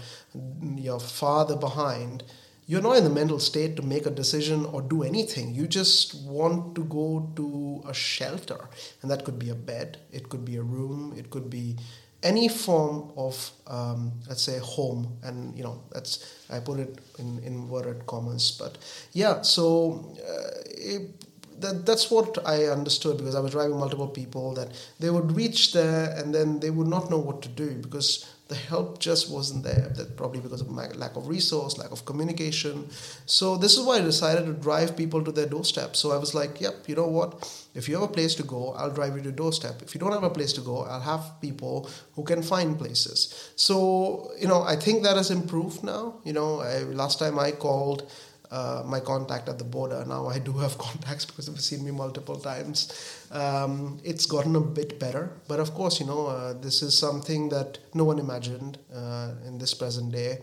your 0.75 0.99
father 0.99 1.55
behind. 1.55 2.25
You're 2.67 2.81
not 2.81 2.97
in 2.97 3.05
the 3.05 3.09
mental 3.09 3.39
state 3.39 3.77
to 3.77 3.81
make 3.81 4.05
a 4.05 4.11
decision 4.11 4.65
or 4.65 4.81
do 4.81 5.03
anything. 5.03 5.55
You 5.55 5.67
just 5.67 6.15
want 6.25 6.75
to 6.75 6.83
go 6.83 7.31
to 7.37 7.81
a 7.87 7.93
shelter. 7.93 8.69
And 9.01 9.09
that 9.09 9.23
could 9.23 9.39
be 9.39 9.49
a 9.49 9.55
bed, 9.55 9.99
it 10.11 10.27
could 10.27 10.43
be 10.43 10.57
a 10.57 10.61
room, 10.61 11.13
it 11.17 11.29
could 11.29 11.49
be 11.49 11.77
any 12.23 12.47
form 12.47 13.11
of 13.17 13.51
um, 13.67 14.11
let's 14.27 14.43
say 14.43 14.59
home 14.59 15.17
and 15.23 15.57
you 15.57 15.63
know 15.63 15.81
that's 15.91 16.43
i 16.49 16.59
put 16.59 16.79
it 16.79 16.99
in 17.17 17.39
inverted 17.43 18.05
commas 18.05 18.51
but 18.59 18.77
yeah 19.13 19.41
so 19.41 20.13
uh, 20.27 20.61
it, 20.65 21.25
that, 21.59 21.85
that's 21.85 22.09
what 22.09 22.37
I 22.45 22.65
understood 22.65 23.17
because 23.17 23.35
I 23.35 23.39
was 23.39 23.51
driving 23.51 23.77
multiple 23.77 24.07
people 24.07 24.53
that 24.55 24.69
they 24.99 25.09
would 25.09 25.35
reach 25.35 25.73
there 25.73 26.15
and 26.17 26.33
then 26.33 26.59
they 26.59 26.69
would 26.69 26.87
not 26.87 27.09
know 27.09 27.17
what 27.17 27.41
to 27.43 27.49
do 27.49 27.75
because 27.75 28.25
the 28.51 28.57
help 28.57 28.99
just 28.99 29.31
wasn't 29.31 29.63
there. 29.63 29.93
That 29.95 30.17
probably 30.17 30.41
because 30.41 30.59
of 30.59 30.69
my 30.69 30.89
lack 30.89 31.15
of 31.15 31.29
resource, 31.29 31.77
lack 31.77 31.91
of 31.91 32.03
communication. 32.03 32.89
So 33.25 33.55
this 33.55 33.77
is 33.77 33.85
why 33.85 33.95
I 33.99 34.01
decided 34.01 34.45
to 34.45 34.51
drive 34.51 34.97
people 34.97 35.23
to 35.23 35.31
their 35.31 35.45
doorstep. 35.45 35.95
So 35.95 36.11
I 36.11 36.17
was 36.17 36.35
like, 36.35 36.59
yep, 36.59 36.75
you 36.85 36.95
know 36.95 37.07
what? 37.07 37.29
If 37.73 37.87
you 37.87 37.95
have 37.95 38.03
a 38.03 38.13
place 38.13 38.35
to 38.35 38.43
go, 38.43 38.73
I'll 38.73 38.91
drive 38.91 39.15
you 39.15 39.21
to 39.23 39.31
doorstep. 39.31 39.81
If 39.81 39.95
you 39.95 39.99
don't 40.01 40.11
have 40.11 40.23
a 40.23 40.29
place 40.29 40.51
to 40.53 40.61
go, 40.61 40.81
I'll 40.83 40.99
have 40.99 41.39
people 41.39 41.89
who 42.15 42.25
can 42.25 42.43
find 42.43 42.77
places. 42.77 43.51
So 43.55 44.31
you 44.37 44.49
know, 44.49 44.63
I 44.63 44.75
think 44.75 45.03
that 45.03 45.15
has 45.15 45.31
improved 45.31 45.81
now. 45.81 46.15
You 46.25 46.33
know, 46.33 46.59
I, 46.59 46.79
last 46.79 47.19
time 47.19 47.39
I 47.39 47.51
called 47.51 48.11
uh, 48.51 48.83
my 48.85 48.99
contact 48.99 49.47
at 49.47 49.57
the 49.57 49.63
border. 49.63 50.03
Now 50.05 50.27
I 50.27 50.39
do 50.39 50.51
have 50.53 50.77
contacts 50.87 51.25
because 51.25 51.47
they've 51.47 51.59
seen 51.59 51.85
me 51.85 51.91
multiple 51.91 52.35
times. 52.35 53.25
Um, 53.31 53.99
it's 54.03 54.25
gotten 54.25 54.55
a 54.55 54.61
bit 54.61 54.99
better, 54.99 55.31
but 55.47 55.59
of 55.59 55.73
course, 55.73 55.99
you 55.99 56.05
know, 56.05 56.27
uh, 56.27 56.53
this 56.53 56.81
is 56.81 56.97
something 56.97 57.49
that 57.49 57.79
no 57.93 58.03
one 58.03 58.19
imagined 58.19 58.77
uh, 58.93 59.31
in 59.45 59.57
this 59.57 59.73
present 59.73 60.11
day. 60.11 60.39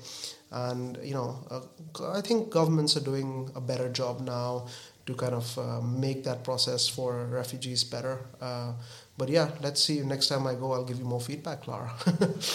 And, 0.50 0.98
you 1.02 1.12
know, 1.12 1.44
uh, 1.50 2.12
I 2.12 2.22
think 2.22 2.48
governments 2.50 2.96
are 2.96 3.04
doing 3.04 3.50
a 3.54 3.60
better 3.60 3.90
job 3.90 4.20
now 4.20 4.66
to 5.04 5.14
kind 5.14 5.34
of 5.34 5.58
uh, 5.58 5.80
make 5.82 6.24
that 6.24 6.42
process 6.44 6.88
for 6.88 7.26
refugees 7.26 7.84
better. 7.84 8.20
Uh, 8.40 8.72
but 9.18 9.28
yeah, 9.28 9.50
let's 9.60 9.82
see. 9.82 10.00
Next 10.00 10.28
time 10.28 10.46
I 10.46 10.54
go, 10.54 10.72
I'll 10.72 10.84
give 10.84 10.98
you 10.98 11.04
more 11.04 11.20
feedback, 11.20 11.62
Clara. 11.62 11.92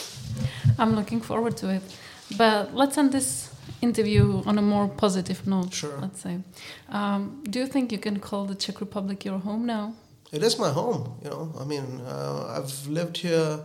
I'm 0.79 0.95
looking 0.95 1.21
forward 1.21 1.57
to 1.57 1.69
it. 1.69 1.83
But 2.37 2.73
let's 2.73 2.97
end 2.97 3.11
this 3.11 3.52
interview 3.83 4.41
on 4.45 4.57
a 4.57 4.61
more 4.61 4.87
positive 4.87 5.45
note. 5.45 5.73
Sure. 5.73 5.97
Let's 6.01 6.21
say. 6.21 6.35
Um, 6.89 7.43
do 7.49 7.59
you 7.59 7.67
think 7.67 7.91
you 7.91 7.99
can 7.99 8.19
call 8.19 8.45
the 8.45 8.55
Czech 8.55 8.79
Republic 8.79 9.25
your 9.25 9.39
home 9.39 9.65
now? 9.65 9.93
It 10.31 10.41
is 10.41 10.57
my 10.57 10.71
home. 10.71 11.01
You 11.23 11.29
know, 11.29 11.53
I 11.61 11.65
mean, 11.65 12.01
uh, 12.01 12.57
I've 12.57 12.87
lived 12.87 13.17
here 13.17 13.59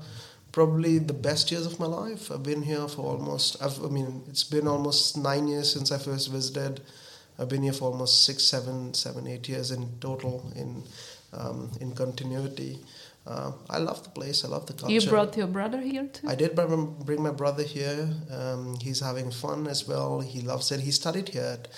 probably 0.52 0.98
the 0.98 1.14
best 1.14 1.50
years 1.50 1.66
of 1.66 1.78
my 1.80 1.86
life. 1.86 2.30
I've 2.32 2.42
been 2.42 2.62
here 2.62 2.86
for 2.88 3.02
almost. 3.12 3.62
I've, 3.62 3.78
I 3.82 3.88
mean, 3.88 4.22
it's 4.28 4.44
been 4.44 4.68
almost 4.68 5.16
nine 5.16 5.48
years 5.48 5.72
since 5.72 5.92
I 5.92 5.98
first 5.98 6.30
visited. 6.30 6.80
I've 7.38 7.48
been 7.48 7.62
here 7.62 7.72
for 7.72 7.90
almost 7.92 8.24
six, 8.24 8.42
seven, 8.42 8.94
seven, 8.94 9.26
eight 9.26 9.48
years 9.48 9.70
in 9.70 9.88
total 10.00 10.52
in 10.56 10.82
um, 11.32 11.70
in 11.80 11.92
continuity. 11.94 12.78
Uh, 13.26 13.52
I 13.68 13.78
love 13.78 14.02
the 14.04 14.10
place. 14.10 14.44
I 14.44 14.48
love 14.48 14.66
the 14.66 14.72
culture. 14.72 14.92
You 14.92 15.02
brought 15.02 15.36
your 15.36 15.46
brother 15.46 15.80
here 15.80 16.06
too. 16.06 16.26
I 16.26 16.34
did 16.34 16.54
bring 16.54 17.22
my 17.22 17.30
brother 17.30 17.62
here. 17.62 18.08
Um, 18.30 18.78
he's 18.80 19.00
having 19.00 19.30
fun 19.30 19.66
as 19.66 19.86
well. 19.86 20.20
He 20.20 20.40
loves 20.40 20.72
it. 20.72 20.80
He 20.80 20.90
studied 20.90 21.28
here 21.28 21.58
at, 21.58 21.68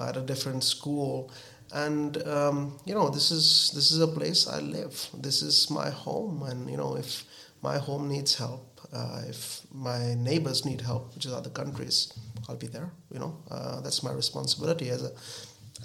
at 0.00 0.16
a 0.16 0.20
different 0.20 0.62
school, 0.62 1.32
and 1.72 2.16
um, 2.28 2.78
you 2.84 2.94
know 2.94 3.10
this 3.10 3.32
is 3.32 3.72
this 3.74 3.90
is 3.90 4.00
a 4.00 4.06
place 4.06 4.46
I 4.46 4.60
live. 4.60 5.08
This 5.14 5.42
is 5.42 5.68
my 5.68 5.90
home, 5.90 6.44
and 6.44 6.70
you 6.70 6.76
know 6.76 6.96
if 6.96 7.24
my 7.60 7.78
home 7.78 8.08
needs 8.08 8.36
help, 8.36 8.80
uh, 8.92 9.22
if 9.26 9.62
my 9.72 10.14
neighbors 10.14 10.64
need 10.64 10.80
help, 10.80 11.14
which 11.16 11.26
is 11.26 11.32
other 11.32 11.50
countries, 11.50 12.12
I'll 12.48 12.56
be 12.56 12.68
there. 12.68 12.92
You 13.12 13.18
know 13.18 13.36
uh, 13.50 13.80
that's 13.80 14.04
my 14.04 14.12
responsibility 14.12 14.90
as 14.90 15.02
a 15.02 15.10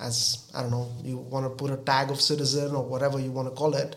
as 0.01 0.51
I 0.53 0.61
don't 0.61 0.71
know 0.71 0.91
you 1.03 1.17
want 1.17 1.45
to 1.45 1.49
put 1.49 1.71
a 1.71 1.77
tag 1.77 2.11
of 2.11 2.19
citizen 2.21 2.75
or 2.75 2.83
whatever 2.83 3.19
you 3.19 3.31
want 3.31 3.47
to 3.47 3.55
call 3.55 3.73
it 3.75 3.95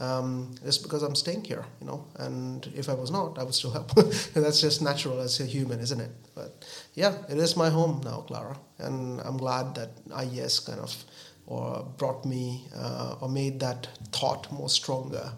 um, 0.00 0.54
just 0.64 0.82
because 0.82 1.02
I'm 1.02 1.14
staying 1.14 1.44
here, 1.44 1.64
you 1.80 1.86
know. 1.86 2.04
And 2.16 2.66
if 2.74 2.88
I 2.88 2.94
was 2.94 3.10
not, 3.10 3.38
I 3.38 3.44
would 3.44 3.54
still 3.54 3.70
help. 3.78 3.94
that's 4.34 4.60
just 4.60 4.82
natural 4.82 5.20
as 5.20 5.38
a 5.40 5.46
human, 5.46 5.80
isn't 5.80 6.00
it? 6.00 6.10
But 6.34 6.64
yeah, 6.94 7.14
it 7.28 7.38
is 7.38 7.56
my 7.56 7.68
home 7.68 8.00
now, 8.04 8.22
Clara, 8.22 8.58
and 8.78 9.20
I'm 9.20 9.36
glad 9.36 9.74
that 9.74 9.90
IES 10.14 10.60
kind 10.60 10.80
of 10.80 10.96
or 11.46 11.86
brought 11.98 12.24
me 12.24 12.66
uh, 12.76 13.16
or 13.20 13.28
made 13.28 13.60
that 13.60 13.88
thought 14.12 14.50
more 14.52 14.68
stronger 14.68 15.32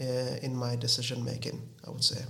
uh, 0.00 0.04
in 0.42 0.56
my 0.56 0.76
decision 0.76 1.24
making. 1.24 1.62
I 1.86 1.90
would 1.90 2.04
say. 2.04 2.22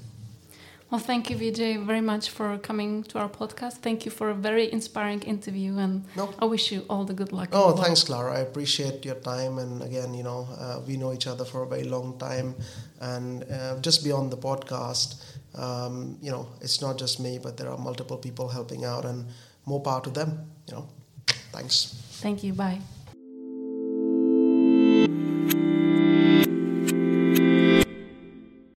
Well, 0.90 1.01
thank 1.01 1.29
you, 1.29 1.37
Vijay, 1.37 1.85
very 1.85 2.01
much 2.01 2.31
for 2.31 2.57
coming 2.57 3.03
to 3.05 3.18
our 3.18 3.29
podcast. 3.29 3.74
Thank 3.83 4.07
you 4.07 4.11
for 4.11 4.31
a 4.31 4.35
very 4.35 4.72
inspiring 4.72 5.20
interview, 5.20 5.77
and 5.77 6.05
no. 6.16 6.33
I 6.38 6.46
wish 6.46 6.72
you 6.72 6.87
all 6.88 7.05
the 7.05 7.12
good 7.12 7.31
luck. 7.31 7.51
Oh, 7.53 7.72
thanks, 7.72 8.05
Clara. 8.05 8.38
I 8.38 8.40
appreciate 8.40 9.05
your 9.05 9.16
time, 9.16 9.59
and 9.59 9.83
again, 9.83 10.14
you 10.14 10.22
know, 10.22 10.48
uh, 10.59 10.81
we 10.87 10.96
know 10.96 11.12
each 11.12 11.27
other 11.27 11.44
for 11.44 11.62
a 11.62 11.66
very 11.66 11.85
long 11.85 12.16
time, 12.18 12.55
and 13.03 13.44
uh, 13.53 13.79
just 13.81 14.03
beyond 14.03 14.31
the 14.31 14.38
podcast, 14.38 15.22
um, 15.55 16.16
you 16.22 16.31
know, 16.31 16.48
it's 16.62 16.81
not 16.81 16.96
just 16.96 17.20
me, 17.20 17.38
but 17.38 17.59
there 17.59 17.68
are 17.70 17.77
multiple 17.77 18.16
people 18.16 18.48
helping 18.48 18.87
out, 18.87 19.05
and 19.05 19.27
more 19.66 19.83
power 19.83 20.01
to 20.01 20.11
them. 20.11 20.46
You 20.68 20.74
know, 20.77 20.88
thanks. 21.53 21.94
Thank 22.22 22.42
you. 22.42 22.55
Bye. 22.55 22.81